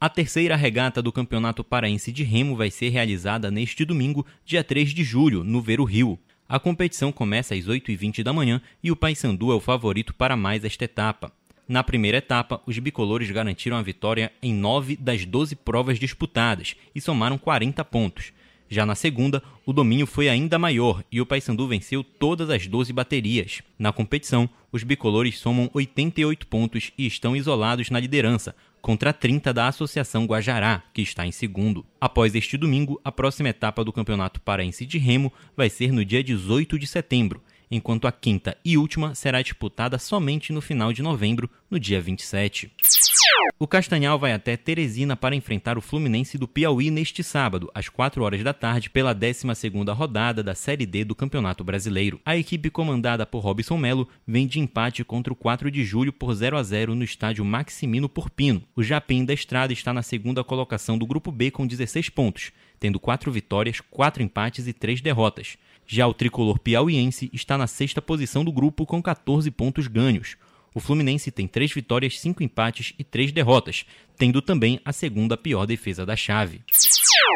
[0.00, 4.94] A terceira regata do Campeonato Paraense de Remo vai ser realizada neste domingo, dia 3
[4.94, 6.18] de julho, no Vero Rio.
[6.48, 10.64] A competição começa às 8h20 da manhã e o Paysandu é o favorito para mais
[10.64, 11.30] esta etapa.
[11.68, 17.02] Na primeira etapa, os bicolores garantiram a vitória em 9 das 12 provas disputadas e
[17.02, 18.32] somaram 40 pontos.
[18.72, 22.92] Já na segunda, o domínio foi ainda maior e o Paysandu venceu todas as 12
[22.92, 23.62] baterias.
[23.76, 29.66] Na competição, os bicolores somam 88 pontos e estão isolados na liderança, contra 30 da
[29.66, 31.84] Associação Guajará, que está em segundo.
[32.00, 36.22] Após este domingo, a próxima etapa do Campeonato Paraense de Remo vai ser no dia
[36.22, 41.48] 18 de setembro, enquanto a quinta e última será disputada somente no final de novembro,
[41.70, 42.72] no dia 27.
[43.58, 48.22] O Castanhal vai até Teresina para enfrentar o Fluminense do Piauí neste sábado, às 4
[48.22, 52.20] horas da tarde, pela 12ª rodada da Série D do Campeonato Brasileiro.
[52.24, 56.34] A equipe comandada por Robson Melo vem de empate contra o 4 de julho por
[56.34, 58.62] 0 a 0 no estádio Maximino Porpino.
[58.74, 62.98] O Japim da Estrada está na segunda colocação do grupo B com 16 pontos, tendo
[62.98, 65.56] 4 vitórias, 4 empates e 3 derrotas.
[65.92, 70.36] Já o tricolor piauiense está na sexta posição do grupo com 14 pontos ganhos.
[70.72, 73.84] O Fluminense tem três vitórias, cinco empates e três derrotas,
[74.16, 76.60] tendo também a segunda pior defesa da chave.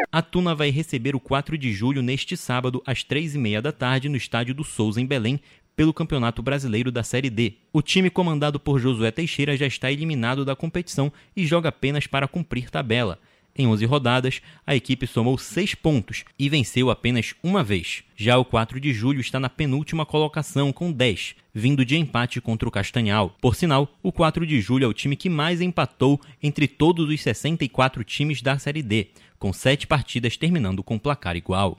[0.09, 3.73] A Tuna vai receber o 4 de julho neste sábado, às três e meia da
[3.73, 5.41] tarde, no estádio do Souza, em Belém,
[5.75, 7.55] pelo Campeonato Brasileiro da Série D.
[7.73, 12.25] O time comandado por Josué Teixeira já está eliminado da competição e joga apenas para
[12.25, 13.19] cumprir tabela.
[13.57, 18.03] Em 11 rodadas, a equipe somou 6 pontos e venceu apenas uma vez.
[18.17, 22.67] Já o 4 de julho está na penúltima colocação com 10, vindo de empate contra
[22.67, 23.33] o Castanhal.
[23.39, 27.21] Por sinal, o 4 de julho é o time que mais empatou entre todos os
[27.21, 29.07] 64 times da Série D,
[29.39, 31.77] com 7 partidas terminando com placar igual.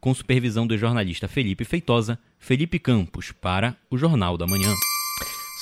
[0.00, 4.74] Com supervisão do jornalista Felipe Feitosa, Felipe Campos para o Jornal da Manhã.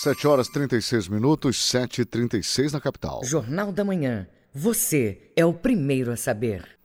[0.02, 3.20] 7 horas 36 minutos, 7h36 na capital.
[3.22, 4.26] Jornal da Manhã.
[4.52, 6.76] Você é o primeiro a saber.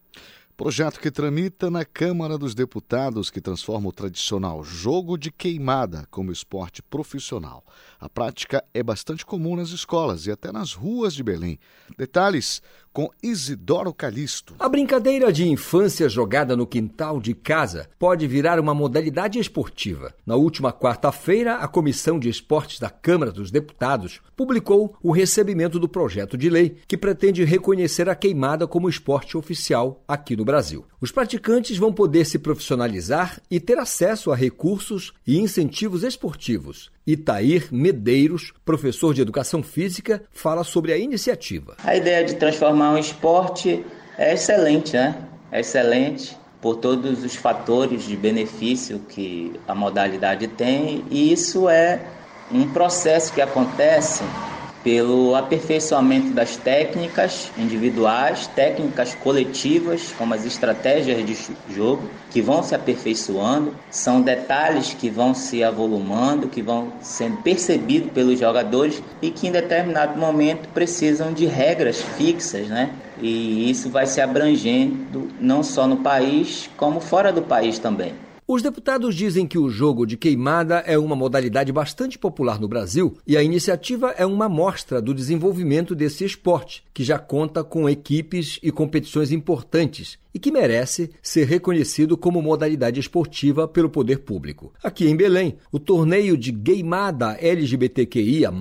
[0.56, 6.32] Projeto que tramita na Câmara dos Deputados que transforma o tradicional jogo de queimada como
[6.32, 7.66] esporte profissional.
[8.00, 11.58] A prática é bastante comum nas escolas e até nas ruas de Belém.
[11.98, 12.62] Detalhes
[12.96, 14.56] com Isidoro Calixto.
[14.58, 20.14] A brincadeira de infância jogada no quintal de casa pode virar uma modalidade esportiva.
[20.26, 25.90] Na última quarta-feira, a Comissão de Esportes da Câmara dos Deputados publicou o recebimento do
[25.90, 30.86] projeto de lei que pretende reconhecer a queimada como esporte oficial aqui no Brasil.
[31.02, 36.95] Os praticantes vão poder se profissionalizar e ter acesso a recursos e incentivos esportivos.
[37.06, 41.78] Itair Medeiros, professor de educação física, fala sobre a iniciativa.
[41.84, 43.86] A ideia de transformar um esporte
[44.18, 45.16] é excelente, né?
[45.52, 52.02] É excelente por todos os fatores de benefício que a modalidade tem, e isso é
[52.52, 54.24] um processo que acontece
[54.86, 61.36] pelo aperfeiçoamento das técnicas individuais, técnicas coletivas, como as estratégias de
[61.74, 68.12] jogo, que vão se aperfeiçoando, são detalhes que vão se avolumando, que vão sendo percebidos
[68.12, 72.92] pelos jogadores e que em determinado momento precisam de regras fixas, né?
[73.20, 78.25] E isso vai se abrangendo não só no país, como fora do país também.
[78.48, 83.18] Os deputados dizem que o jogo de queimada é uma modalidade bastante popular no Brasil
[83.26, 88.60] e a iniciativa é uma amostra do desenvolvimento desse esporte, que já conta com equipes
[88.62, 94.72] e competições importantes e que merece ser reconhecido como modalidade esportiva pelo poder público.
[94.84, 98.54] Aqui em Belém, o torneio de Queimada LGBTQIA,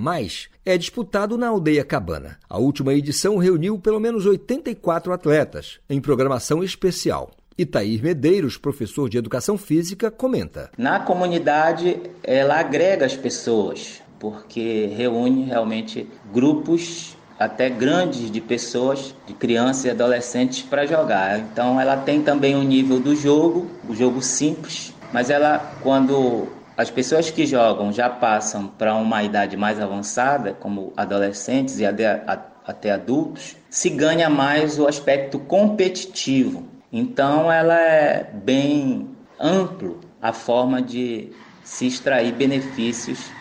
[0.64, 2.39] é disputado na Aldeia Cabana.
[2.49, 7.30] A última edição reuniu pelo menos 84 atletas, em programação especial.
[7.57, 15.44] Itair Medeiros, professor de educação física, comenta: Na comunidade, ela agrega as pessoas, porque reúne
[15.44, 21.38] realmente grupos até grandes de pessoas, de crianças e adolescentes para jogar.
[21.38, 26.48] Então ela tem também o um nível do jogo, o jogo simples, mas ela quando
[26.76, 32.90] as pessoas que jogam já passam para uma idade mais avançada, como adolescentes e até
[32.90, 36.74] adultos, se ganha mais o aspecto competitivo.
[36.97, 41.28] Então ela é bem amplo a forma de
[41.64, 43.34] se extrair benefícios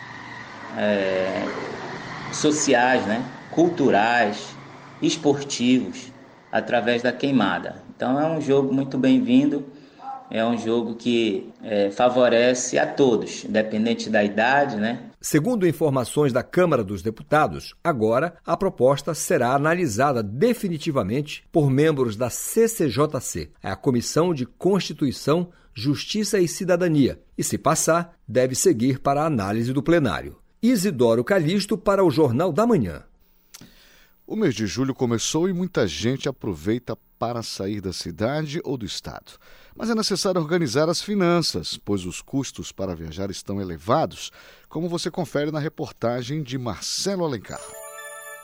[0.76, 1.46] é,
[2.32, 3.24] sociais, né?
[3.52, 4.58] culturais,
[5.00, 6.12] esportivos
[6.50, 7.76] através da queimada.
[7.94, 9.64] Então é um jogo muito bem-vindo,
[10.32, 14.98] é um jogo que é, favorece a todos, independente da idade, né?
[15.24, 22.28] Segundo informações da Câmara dos Deputados, agora a proposta será analisada definitivamente por membros da
[22.28, 29.26] CCJC, a Comissão de Constituição, Justiça e Cidadania, e se passar, deve seguir para a
[29.26, 30.36] análise do plenário.
[30.62, 33.02] Isidoro Calixto para o Jornal da Manhã.
[34.26, 38.84] O mês de julho começou e muita gente aproveita para sair da cidade ou do
[38.84, 39.38] estado.
[39.76, 44.30] Mas é necessário organizar as finanças, pois os custos para viajar estão elevados,
[44.68, 47.60] como você confere na reportagem de Marcelo Alencar.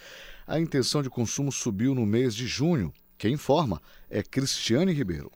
[0.49, 2.91] a intenção de consumo subiu no mês de junho.
[3.19, 5.31] Quem informa é Cristiane Ribeiro.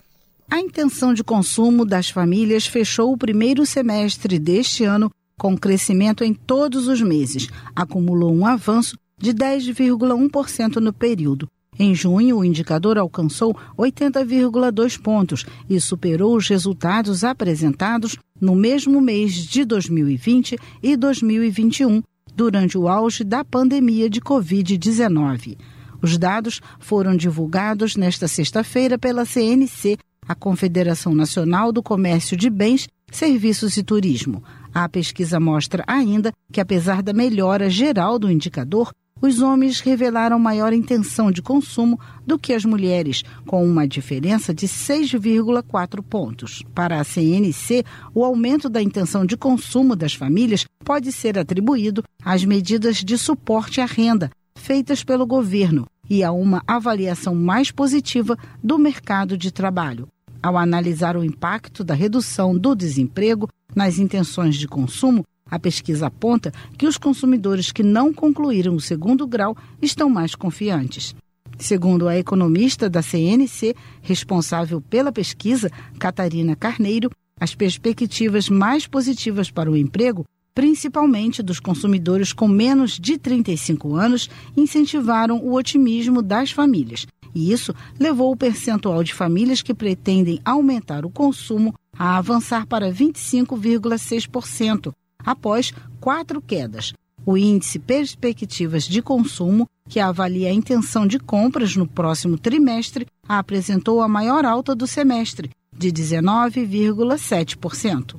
[0.50, 6.32] A intenção de consumo das famílias fechou o primeiro semestre deste ano com crescimento em
[6.32, 7.48] todos os meses.
[7.76, 11.46] Acumulou um avanço de 10,1% no período.
[11.78, 19.34] Em junho, o indicador alcançou 80,2 pontos e superou os resultados apresentados no mesmo mês
[19.34, 22.02] de 2020 e 2021,
[22.34, 25.56] durante o auge da pandemia de Covid-19.
[26.02, 32.88] Os dados foram divulgados nesta sexta-feira pela CNC a Confederação Nacional do Comércio de Bens,
[33.10, 34.42] Serviços e Turismo.
[34.72, 38.90] A pesquisa mostra ainda que, apesar da melhora geral do indicador,
[39.22, 44.66] os homens revelaram maior intenção de consumo do que as mulheres, com uma diferença de
[44.66, 46.62] 6,4 pontos.
[46.74, 52.44] Para a CNC, o aumento da intenção de consumo das famílias pode ser atribuído às
[52.44, 54.30] medidas de suporte à renda
[54.62, 60.08] feitas pelo governo e a uma avaliação mais positiva do mercado de trabalho.
[60.42, 66.50] Ao analisar o impacto da redução do desemprego nas intenções de consumo, a pesquisa aponta
[66.78, 71.14] que os consumidores que não concluíram o segundo grau estão mais confiantes.
[71.58, 79.70] Segundo a economista da CNC, responsável pela pesquisa, Catarina Carneiro, as perspectivas mais positivas para
[79.70, 80.24] o emprego
[80.54, 87.06] principalmente dos consumidores com menos de 35 anos, incentivaram o otimismo das famílias.
[87.34, 92.92] E isso levou o percentual de famílias que pretendem aumentar o consumo a avançar para
[92.92, 94.92] 25,6%,
[95.24, 96.92] após quatro quedas.
[97.24, 104.02] O índice Perspectivas de Consumo, que avalia a intenção de compras no próximo trimestre, apresentou
[104.02, 108.16] a maior alta do semestre, de 19,7%.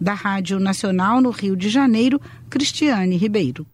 [0.00, 3.66] Da Rádio Nacional no Rio de Janeiro, Cristiane Ribeiro.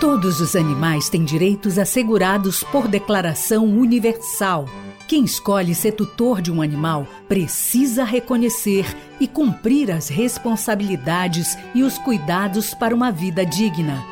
[0.00, 4.66] Todos os animais têm direitos assegurados por declaração universal.
[5.06, 8.86] Quem escolhe ser tutor de um animal precisa reconhecer
[9.20, 14.02] e cumprir as responsabilidades e os cuidados para uma vida digna.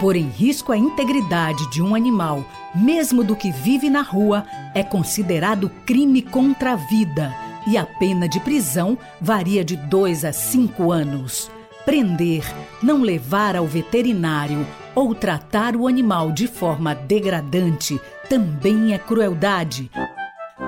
[0.00, 2.44] Pôr em risco a integridade de um animal,
[2.74, 7.34] mesmo do que vive na rua, é considerado crime contra a vida
[7.66, 11.50] e a pena de prisão varia de 2 a 5 anos.
[11.84, 12.44] Prender,
[12.82, 19.90] não levar ao veterinário ou tratar o animal de forma degradante também é crueldade.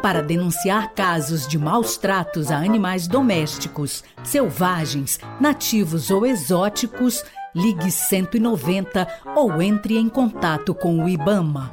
[0.02, 7.24] Para denunciar casos de maus tratos a animais domésticos, selvagens, nativos ou exóticos,
[7.54, 11.70] ligue 190 ou entre em contato com o IBAMA.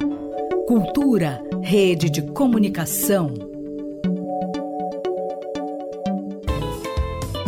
[0.66, 3.34] Cultura, rede de comunicação.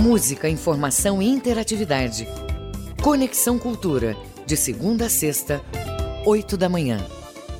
[0.00, 2.28] Música, informação e interatividade.
[3.02, 4.16] Conexão Cultura,
[4.46, 5.62] de segunda a sexta,
[6.26, 7.17] 8 da manhã.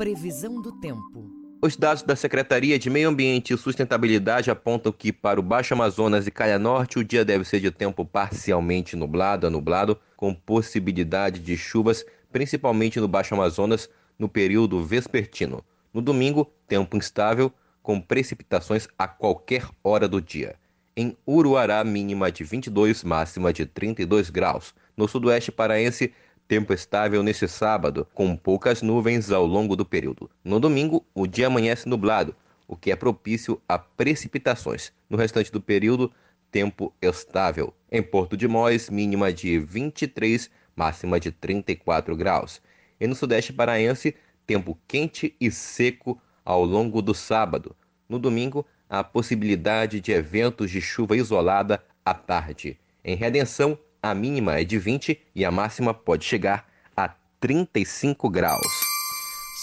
[0.00, 1.30] Previsão do tempo.
[1.60, 6.26] Os dados da Secretaria de Meio Ambiente e Sustentabilidade apontam que para o Baixo Amazonas
[6.26, 11.38] e Calha Norte o dia deve ser de tempo parcialmente nublado a nublado, com possibilidade
[11.40, 15.62] de chuvas, principalmente no Baixo Amazonas, no período vespertino.
[15.92, 20.56] No domingo, tempo instável, com precipitações a qualquer hora do dia.
[20.96, 24.74] Em Uruará, mínima de 22, máxima de 32 graus.
[24.96, 26.14] No sudoeste paraense,
[26.50, 30.28] Tempo estável neste sábado, com poucas nuvens ao longo do período.
[30.42, 32.34] No domingo, o dia amanhece nublado,
[32.66, 34.92] o que é propício a precipitações.
[35.08, 36.12] No restante do período,
[36.50, 37.72] tempo estável.
[37.88, 42.60] Em Porto de Mós, mínima de 23, máxima de 34 graus.
[42.98, 47.76] E no sudeste paraense, tempo quente e seco ao longo do sábado.
[48.08, 52.76] No domingo, a possibilidade de eventos de chuva isolada à tarde.
[53.04, 58.66] Em Redenção, a mínima é de 20 e a máxima pode chegar a 35 graus.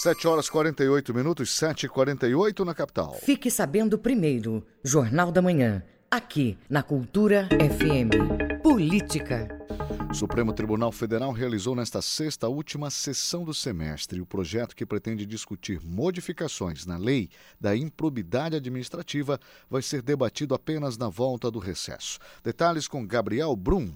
[0.02, 3.14] 7 horas 48 minutos, 7 e 48 na capital.
[3.14, 8.62] Fique sabendo primeiro, Jornal da Manhã, aqui na Cultura FM.
[8.62, 9.48] Política.
[10.10, 14.20] O Supremo Tribunal Federal realizou nesta sexta a última sessão do semestre.
[14.20, 17.28] O projeto que pretende discutir modificações na lei
[17.60, 22.18] da improbidade administrativa vai ser debatido apenas na volta do recesso.
[22.42, 23.92] Detalhes com Gabriel Brum,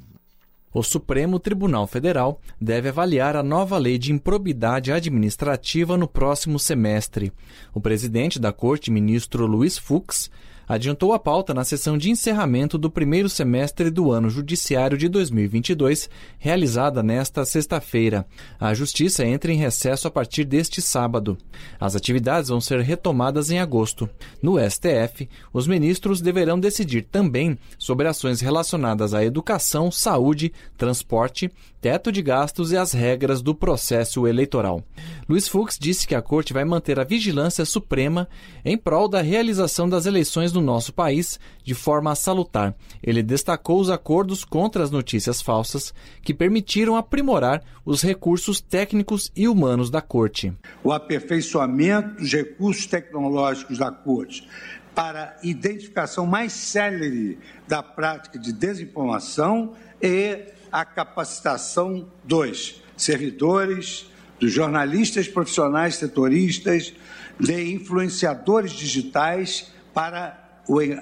[0.73, 7.33] o Supremo Tribunal Federal deve avaliar a nova lei de improbidade administrativa no próximo semestre.
[7.75, 10.31] O presidente da Corte, ministro Luiz Fux,
[10.69, 16.09] adiantou a pauta na sessão de encerramento do primeiro semestre do ano judiciário de 2022,
[16.39, 18.27] realizada nesta sexta-feira.
[18.59, 21.37] A Justiça entra em recesso a partir deste sábado.
[21.81, 24.09] As atividades vão ser retomadas em agosto.
[24.43, 31.51] No STF, os ministros deverão decidir também sobre ações relacionadas à educação, saúde, transporte,
[31.81, 34.85] teto de gastos e as regras do processo eleitoral.
[35.29, 38.29] Luiz Fux disse que a Corte vai manter a vigilância suprema
[38.65, 42.75] em prol da realização das eleições no nosso país de forma salutar.
[43.03, 49.49] Ele destacou os acordos contra as notícias falsas que permitiram aprimorar os recursos técnicos e
[49.49, 50.53] humanos da Corte.
[50.83, 54.49] O aperfeiçoamento dos recursos tecnológicos da Corte
[54.95, 64.11] para identificação mais célere da prática de desinformação e a capacitação dos servidores
[64.43, 66.93] dos jornalistas profissionais setoristas,
[67.39, 70.42] de influenciadores digitais para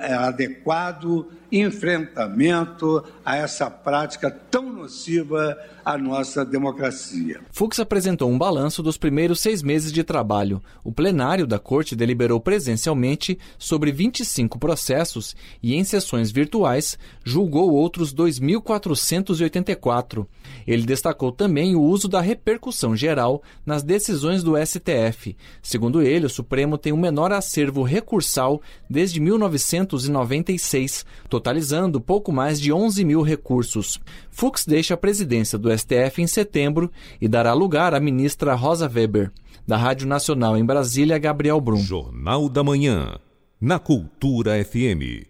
[0.01, 7.41] adequado enfrentamento a essa prática tão nociva à nossa democracia.
[7.51, 10.63] Fux apresentou um balanço dos primeiros seis meses de trabalho.
[10.85, 18.15] O plenário da Corte deliberou presencialmente sobre 25 processos e, em sessões virtuais, julgou outros
[18.15, 20.27] 2.484.
[20.67, 25.37] Ele destacou também o uso da repercussão geral nas decisões do STF.
[25.63, 31.05] Segundo ele, o Supremo tem o menor acervo recursal desde 1996
[31.41, 33.99] totalizando pouco mais de 11 mil recursos.
[34.31, 39.33] Fux deixa a presidência do STF em setembro e dará lugar à ministra Rosa Weber.
[39.67, 41.79] Da Rádio Nacional em Brasília, Gabriel Brum.
[41.79, 43.19] Jornal da Manhã,
[43.59, 45.27] na Cultura FM.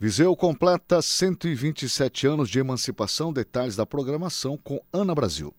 [0.00, 3.32] Viseu completa 127 anos de emancipação.
[3.32, 5.54] Detalhes da programação com Ana Brasil.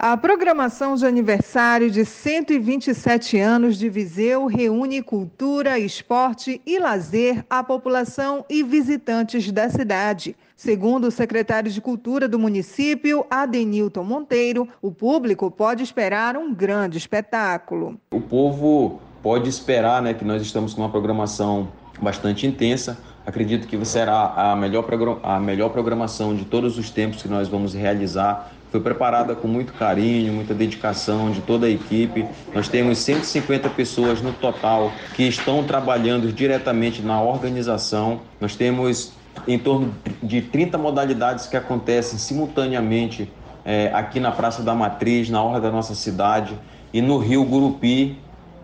[0.00, 7.64] A programação de aniversário de 127 anos de Viseu reúne cultura, esporte e lazer à
[7.64, 10.36] população e visitantes da cidade.
[10.56, 16.96] Segundo o secretário de Cultura do município, Adenilton Monteiro, o público pode esperar um grande
[16.96, 17.98] espetáculo.
[18.12, 22.96] O povo pode esperar né, que nós estamos com uma programação bastante intensa.
[23.26, 24.86] Acredito que será a melhor,
[25.24, 29.72] a melhor programação de todos os tempos que nós vamos realizar foi preparada com muito
[29.72, 32.26] carinho, muita dedicação de toda a equipe.
[32.54, 38.20] Nós temos 150 pessoas no total que estão trabalhando diretamente na organização.
[38.40, 39.12] Nós temos
[39.46, 43.30] em torno de 30 modalidades que acontecem simultaneamente
[43.64, 46.58] é, aqui na Praça da Matriz, na orla da nossa cidade,
[46.92, 48.18] e no Rio Gurupi.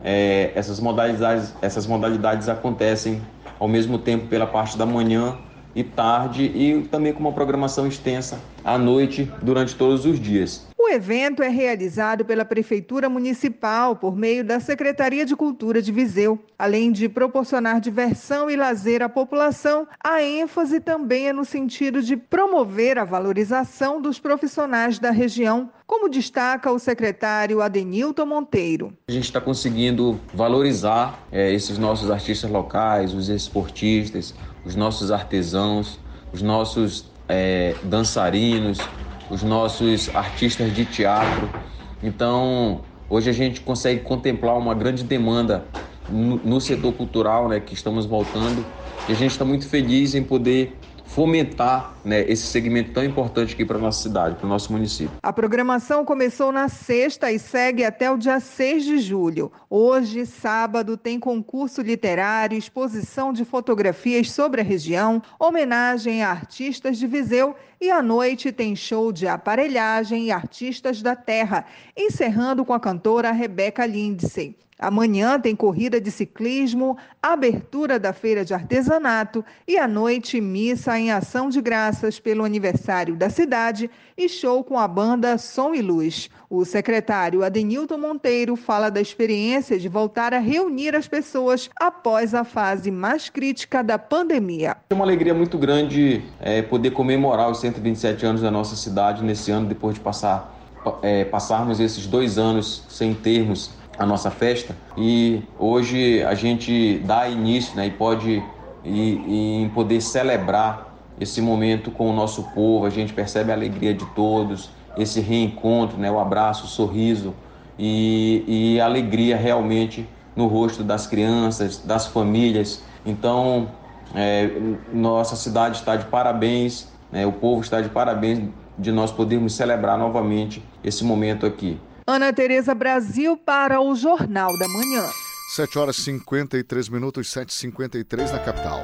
[0.06, 3.22] É, essas, modalidades, essas modalidades acontecem
[3.58, 5.38] ao mesmo tempo pela parte da manhã
[5.74, 10.66] e tarde e também com uma programação extensa à noite durante todos os dias.
[10.78, 16.38] O evento é realizado pela Prefeitura Municipal por meio da Secretaria de Cultura de Viseu.
[16.58, 22.18] Além de proporcionar diversão e lazer à população, a ênfase também é no sentido de
[22.18, 28.92] promover a valorização dos profissionais da região, como destaca o secretário Adenilton Monteiro.
[29.08, 34.34] A gente está conseguindo valorizar é, esses nossos artistas locais, os esportistas,
[34.64, 38.92] os nossos artesãos, os nossos é, dançarinos,
[39.28, 41.54] os nossos artistas de teatro.
[42.02, 45.74] Então, hoje a gente consegue contemplar uma grande demanda
[46.06, 48.74] no, no setor cultural, né, que estamos voltando,
[49.06, 50.83] e a gente está muito feliz em poder
[51.14, 55.12] fomentar né, esse segmento tão importante aqui para a nossa cidade, para o nosso município.
[55.22, 59.52] A programação começou na sexta e segue até o dia 6 de julho.
[59.70, 67.06] Hoje, sábado, tem concurso literário, exposição de fotografias sobre a região, homenagem a artistas de
[67.06, 71.64] Viseu e à noite tem show de aparelhagem e artistas da terra,
[71.96, 74.56] encerrando com a cantora Rebeca Lindsay.
[74.84, 81.10] Amanhã tem corrida de ciclismo, abertura da feira de artesanato e à noite missa em
[81.10, 86.28] ação de graças pelo aniversário da cidade e show com a banda Som e Luz.
[86.50, 92.44] O secretário Adenilton Monteiro fala da experiência de voltar a reunir as pessoas após a
[92.44, 94.76] fase mais crítica da pandemia.
[94.90, 99.50] É uma alegria muito grande é, poder comemorar os 127 anos da nossa cidade nesse
[99.50, 100.54] ano, depois de passar,
[101.00, 107.28] é, passarmos esses dois anos sem termos a nossa festa e hoje a gente dá
[107.28, 108.42] início né, e pode
[108.84, 113.94] e, e poder celebrar esse momento com o nosso povo, a gente percebe a alegria
[113.94, 117.34] de todos, esse reencontro, né, o abraço, o sorriso
[117.78, 122.82] e, e alegria realmente no rosto das crianças, das famílias.
[123.06, 123.68] Então,
[124.14, 124.50] é,
[124.92, 129.96] nossa cidade está de parabéns, né, o povo está de parabéns de nós podermos celebrar
[129.96, 131.78] novamente esse momento aqui.
[132.06, 135.08] Ana Tereza Brasil para o Jornal da Manhã.
[135.54, 138.80] 7 horas 53 minutos, 7h53 na capital.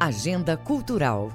[0.00, 1.30] Agenda Cultural.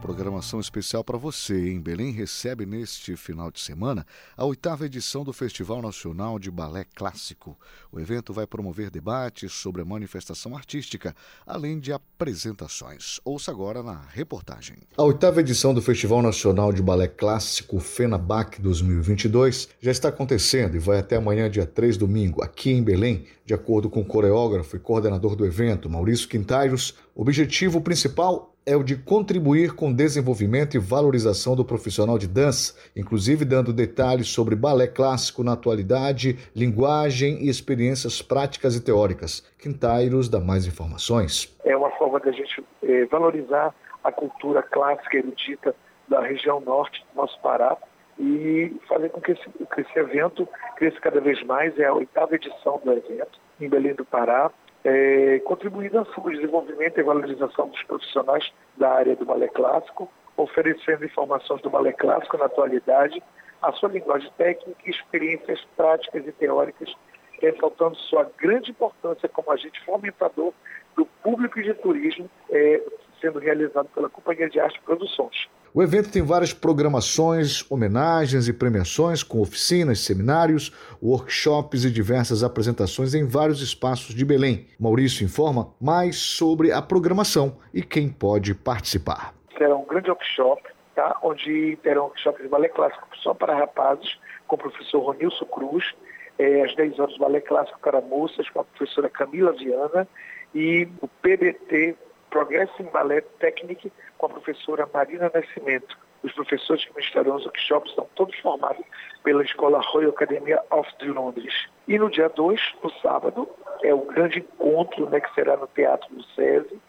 [0.00, 1.70] Programação especial para você.
[1.70, 6.84] Em Belém recebe neste final de semana a oitava edição do Festival Nacional de Balé
[6.94, 7.58] Clássico.
[7.90, 11.16] O evento vai promover debates sobre a manifestação artística,
[11.46, 13.18] além de apresentações.
[13.24, 14.76] Ouça agora na reportagem.
[14.96, 20.78] A oitava edição do Festival Nacional de Balé Clássico FENABAC 2022 já está acontecendo e
[20.78, 23.26] vai até amanhã, dia 3, domingo, aqui em Belém.
[23.44, 28.74] De acordo com o coreógrafo e coordenador do evento, Maurício Quintairos, o objetivo principal é
[28.74, 34.28] o de contribuir com o desenvolvimento e valorização do profissional de dança, inclusive dando detalhes
[34.28, 39.40] sobre balé clássico na atualidade, linguagem e experiências práticas e teóricas.
[39.56, 41.56] Quintairos dá mais informações.
[41.64, 45.72] É uma forma da gente é, valorizar a cultura clássica erudita
[46.08, 47.76] da região norte do nosso Pará
[48.18, 51.78] e fazer com que esse, que esse evento cresça cada vez mais.
[51.78, 54.50] É a oitava edição do evento em Belém do Pará,
[54.86, 61.04] é, contribuindo para o desenvolvimento e valorização dos profissionais da área do balé clássico, oferecendo
[61.04, 63.20] informações do balé clássico na atualidade,
[63.60, 66.94] a sua linguagem técnica experiências práticas e teóricas,
[67.42, 70.52] ressaltando sua grande importância como agente fomentador
[70.96, 72.80] do público e de turismo, é,
[73.20, 75.48] sendo realizado pela Companhia de Arte Produções.
[75.76, 80.72] O evento tem várias programações, homenagens e premiações, com oficinas, seminários,
[81.02, 84.66] workshops e diversas apresentações em vários espaços de Belém.
[84.80, 89.34] Maurício informa mais sobre a programação e quem pode participar.
[89.58, 90.62] Será um grande workshop,
[90.94, 91.14] tá?
[91.22, 94.18] onde terão workshops de balé clássico só para rapazes,
[94.48, 95.94] com o professor Ronilson Cruz,
[96.38, 100.08] é, às 10 horas, balé clássico para moças, com a professora Camila Viana,
[100.54, 101.96] e o PBT,
[102.30, 105.96] Progressive Ballet Technique, com a professora Marina Nascimento.
[106.22, 108.84] Os professores que ministrarão os workshops são todos formados
[109.22, 111.66] pela Escola Royal Academy of de Londres.
[111.86, 113.48] E no dia 2, no sábado,
[113.82, 116.80] é o grande encontro né, que será no Teatro do SESI,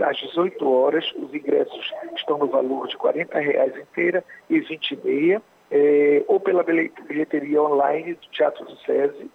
[0.00, 1.10] às 18 horas.
[1.16, 6.38] Os ingressos estão no valor de 40 reais inteira e 20 e meia, é, ou
[6.38, 9.30] pela bilheteria online do Teatro do SESI,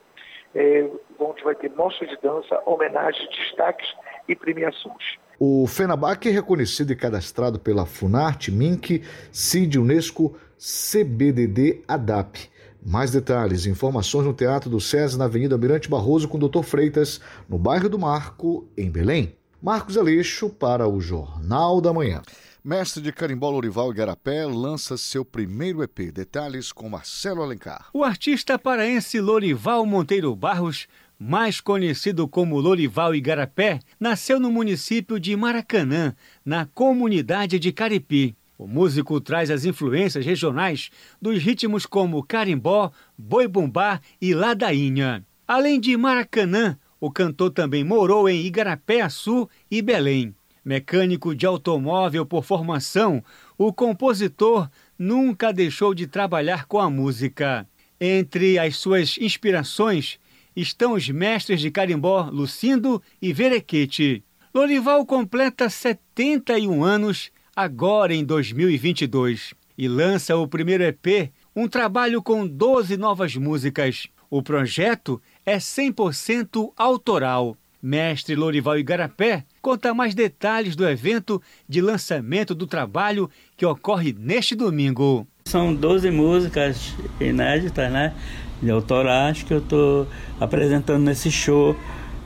[0.54, 0.88] é,
[1.20, 3.92] onde vai ter mostra de dança, homenagens, destaques
[4.28, 5.18] e premiações.
[5.40, 12.50] O FENABAC é reconhecido e cadastrado pela Funarte, MINC, CID, Unesco, CBDD, ADAP.
[12.84, 16.64] Mais detalhes e informações no Teatro do SESI, na Avenida Mirante Barroso, com o Dr.
[16.64, 19.36] Freitas, no bairro do Marco, em Belém.
[19.62, 22.22] Marcos Aleixo para o Jornal da Manhã.
[22.64, 26.12] Mestre de carimbó Lorival Igarapé lança seu primeiro EP.
[26.12, 27.90] Detalhes com Marcelo Alencar.
[27.94, 30.88] O artista paraense Lorival Monteiro Barros
[31.20, 36.16] mais conhecido como Lorival Igarapé, nasceu no município de Maracanã,
[36.46, 38.36] na comunidade de Caripi.
[38.58, 40.90] O músico traz as influências regionais
[41.22, 45.24] dos ritmos como carimbó, boi-bumbá e ladainha.
[45.48, 50.34] Além de Maracanã, o cantor também morou em Igarapé-Açu e Belém.
[50.66, 53.24] Mecânico de automóvel por formação,
[53.58, 57.66] o compositor nunca deixou de trabalhar com a música.
[58.02, 60.20] Entre as suas inspirações
[60.58, 64.24] estão os mestres de carimbó Lucindo e Verequete.
[64.52, 72.48] Lorival completa 71 anos agora em 2022 e lança o primeiro EP, um trabalho com
[72.48, 74.08] 12 novas músicas.
[74.32, 77.56] O projeto é 100% autoral.
[77.80, 81.40] Mestre Lorival Igarapé conta mais detalhes do evento
[81.70, 85.28] de lançamento do trabalho que ocorre neste domingo.
[85.46, 88.16] São 12 músicas inéditas, né?
[88.62, 90.08] De autorais que eu estou
[90.40, 91.76] apresentando nesse show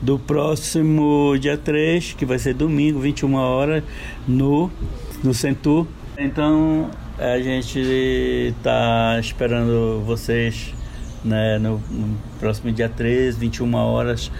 [0.00, 3.84] do próximo dia 3, que vai ser domingo, 21 horas,
[4.26, 4.70] no,
[5.22, 5.86] no Centur.
[6.18, 10.74] Então a gente está esperando vocês
[11.24, 14.30] né, no, no, próximo dia 3, 21 horas,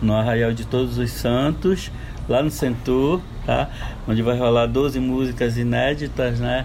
[0.00, 1.90] no Arraial de Todos os Santos,
[2.26, 3.68] lá no Centur, tá?
[4.08, 6.64] onde vai rolar 12 músicas inéditas, né?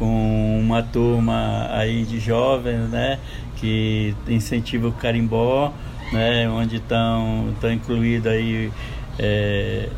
[0.00, 3.18] com uma turma aí de jovens, né?
[3.60, 5.72] Que incentiva o carimbó,
[6.12, 8.72] né, onde estão incluídos aí
[9.18, 9.88] é,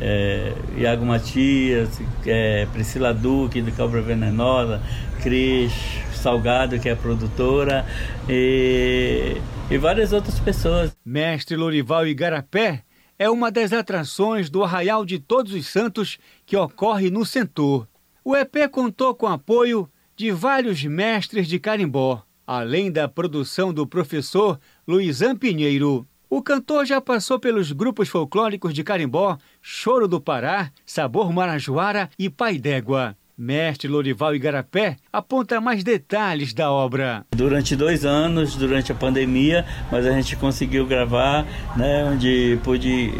[0.00, 4.80] é, Iago Matias, é, Priscila Duque do Cobra Venenosa,
[5.22, 5.72] Cris
[6.14, 7.84] Salgado, que é produtora,
[8.28, 9.36] e,
[9.70, 10.96] e várias outras pessoas.
[11.04, 12.82] Mestre Lorival Igarapé
[13.18, 17.86] é uma das atrações do Arraial de Todos os Santos que ocorre no Centur.
[18.24, 22.22] O EP contou com apoio de vários mestres de carimbó
[22.52, 26.04] além da produção do professor Luizan Pinheiro.
[26.28, 32.28] O cantor já passou pelos grupos folclóricos de Carimbó, Choro do Pará, Sabor Marajoara e
[32.28, 33.16] Pai d'Égua.
[33.40, 37.24] Mestre Lorival Igarapé aponta mais detalhes da obra.
[37.34, 43.10] Durante dois anos, durante a pandemia, mas a gente conseguiu gravar, né, onde pude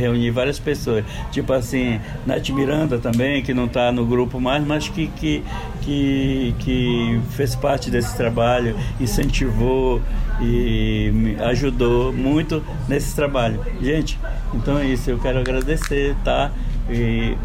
[0.00, 1.04] reunir várias pessoas.
[1.30, 5.44] Tipo assim, Nath Miranda também, que não está no grupo mais, mas que, que,
[5.82, 10.00] que, que fez parte desse trabalho, incentivou
[10.40, 13.62] e me ajudou muito nesse trabalho.
[13.82, 14.18] Gente,
[14.54, 16.50] então é isso, eu quero agradecer, tá?
[16.88, 17.36] E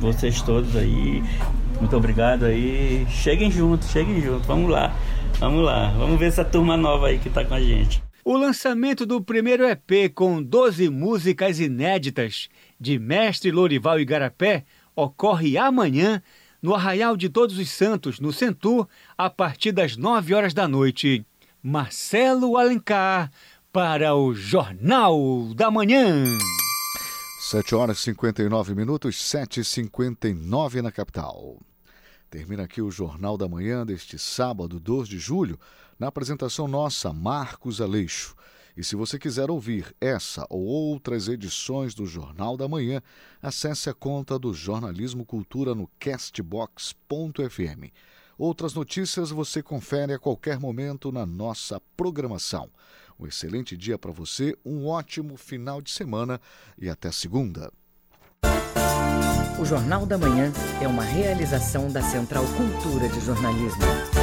[0.00, 1.22] vocês todos aí.
[1.80, 3.06] Muito obrigado aí.
[3.10, 4.46] Cheguem juntos, cheguem juntos.
[4.46, 4.94] Vamos lá.
[5.38, 5.90] Vamos lá.
[5.98, 8.02] Vamos ver essa turma nova aí que está com a gente.
[8.24, 12.48] O lançamento do primeiro EP com 12 músicas inéditas
[12.80, 14.64] de Mestre Lorival Igarapé
[14.96, 16.22] ocorre amanhã
[16.60, 21.24] no Arraial de Todos os Santos, no Centur, a partir das 9 horas da noite.
[21.62, 23.30] Marcelo Alencar
[23.72, 26.24] para o Jornal da Manhã.
[27.48, 31.60] 7 horas e 59 minutos, 7h59 na capital.
[32.28, 35.56] Termina aqui o Jornal da Manhã deste sábado, 2 de julho,
[35.96, 38.34] na apresentação nossa, Marcos Aleixo.
[38.76, 43.00] E se você quiser ouvir essa ou outras edições do Jornal da Manhã,
[43.40, 47.92] acesse a conta do Jornalismo Cultura no castbox.fm.
[48.36, 52.68] Outras notícias você confere a qualquer momento na nossa programação.
[53.18, 56.40] Um excelente dia para você, um ótimo final de semana
[56.78, 57.72] e até segunda.
[59.58, 60.52] O Jornal da Manhã
[60.82, 64.15] é uma realização da Central Cultura de Jornalismo.